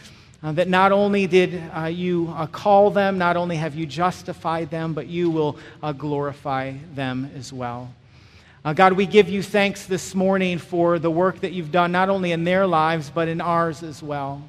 Uh, 0.42 0.54
that 0.54 0.70
not 0.70 0.92
only 0.94 1.28
did 1.28 1.62
uh, 1.76 1.86
you 1.86 2.34
uh, 2.36 2.48
call 2.48 2.90
them, 2.92 3.18
not 3.18 3.36
only 3.36 3.58
have 3.58 3.76
you 3.76 3.86
justified 3.86 4.70
them, 4.70 4.94
but 4.94 5.08
you 5.08 5.30
will 5.30 5.58
glorify 5.98 6.74
them 6.96 7.30
as 7.36 7.52
well. 7.52 7.94
God, 8.76 8.94
we 8.94 9.06
give 9.06 9.30
you 9.30 9.42
thanks 9.42 9.86
this 9.86 10.14
morning 10.14 10.60
for 10.60 11.00
the 11.00 11.10
work 11.10 11.40
that 11.40 11.54
you've 11.54 11.72
done, 11.72 11.92
not 11.92 12.10
only 12.10 12.32
in 12.32 12.44
their 12.44 12.68
lives, 12.68 13.10
but 13.10 13.28
in 13.28 13.42
ours 13.42 13.84
as 13.84 14.04
well. 14.04 14.48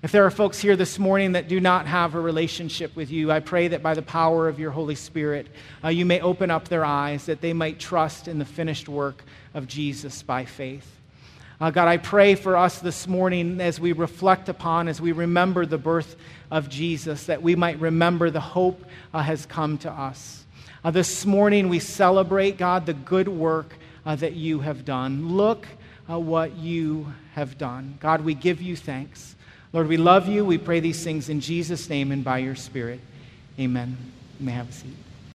If 0.00 0.12
there 0.12 0.24
are 0.24 0.30
folks 0.30 0.60
here 0.60 0.76
this 0.76 0.96
morning 0.98 1.32
that 1.32 1.48
do 1.48 1.58
not 1.58 1.86
have 1.86 2.14
a 2.14 2.20
relationship 2.20 2.94
with 2.94 3.10
you, 3.10 3.32
I 3.32 3.40
pray 3.40 3.66
that 3.68 3.82
by 3.82 3.94
the 3.94 4.02
power 4.02 4.46
of 4.46 4.60
your 4.60 4.70
Holy 4.70 4.94
Spirit, 4.94 5.48
uh, 5.82 5.88
you 5.88 6.06
may 6.06 6.20
open 6.20 6.52
up 6.52 6.68
their 6.68 6.84
eyes, 6.84 7.26
that 7.26 7.40
they 7.40 7.52
might 7.52 7.80
trust 7.80 8.28
in 8.28 8.38
the 8.38 8.44
finished 8.44 8.88
work 8.88 9.24
of 9.54 9.66
Jesus 9.66 10.22
by 10.22 10.44
faith. 10.44 10.97
Uh, 11.60 11.72
God, 11.72 11.88
I 11.88 11.96
pray 11.96 12.36
for 12.36 12.56
us 12.56 12.78
this 12.78 13.08
morning 13.08 13.60
as 13.60 13.80
we 13.80 13.90
reflect 13.92 14.48
upon, 14.48 14.86
as 14.86 15.00
we 15.00 15.10
remember 15.10 15.66
the 15.66 15.76
birth 15.76 16.14
of 16.52 16.68
Jesus, 16.68 17.24
that 17.24 17.42
we 17.42 17.56
might 17.56 17.80
remember 17.80 18.30
the 18.30 18.38
hope 18.38 18.84
uh, 19.12 19.22
has 19.22 19.44
come 19.44 19.76
to 19.78 19.90
us. 19.90 20.44
Uh, 20.84 20.92
this 20.92 21.26
morning 21.26 21.68
we 21.68 21.80
celebrate, 21.80 22.58
God, 22.58 22.86
the 22.86 22.94
good 22.94 23.26
work 23.26 23.74
uh, 24.06 24.14
that 24.16 24.34
you 24.34 24.60
have 24.60 24.84
done. 24.84 25.30
Look 25.30 25.66
uh, 26.08 26.20
what 26.20 26.54
you 26.56 27.12
have 27.34 27.58
done. 27.58 27.98
God, 27.98 28.20
we 28.20 28.34
give 28.34 28.62
you 28.62 28.76
thanks. 28.76 29.34
Lord, 29.72 29.88
we 29.88 29.96
love 29.96 30.28
you. 30.28 30.44
We 30.44 30.58
pray 30.58 30.78
these 30.78 31.02
things 31.02 31.28
in 31.28 31.40
Jesus' 31.40 31.90
name 31.90 32.12
and 32.12 32.22
by 32.22 32.38
your 32.38 32.54
Spirit. 32.54 33.00
Amen. 33.58 33.96
You 34.38 34.46
may 34.46 34.52
have 34.52 34.68
a 34.68 34.72
seat. 34.72 34.94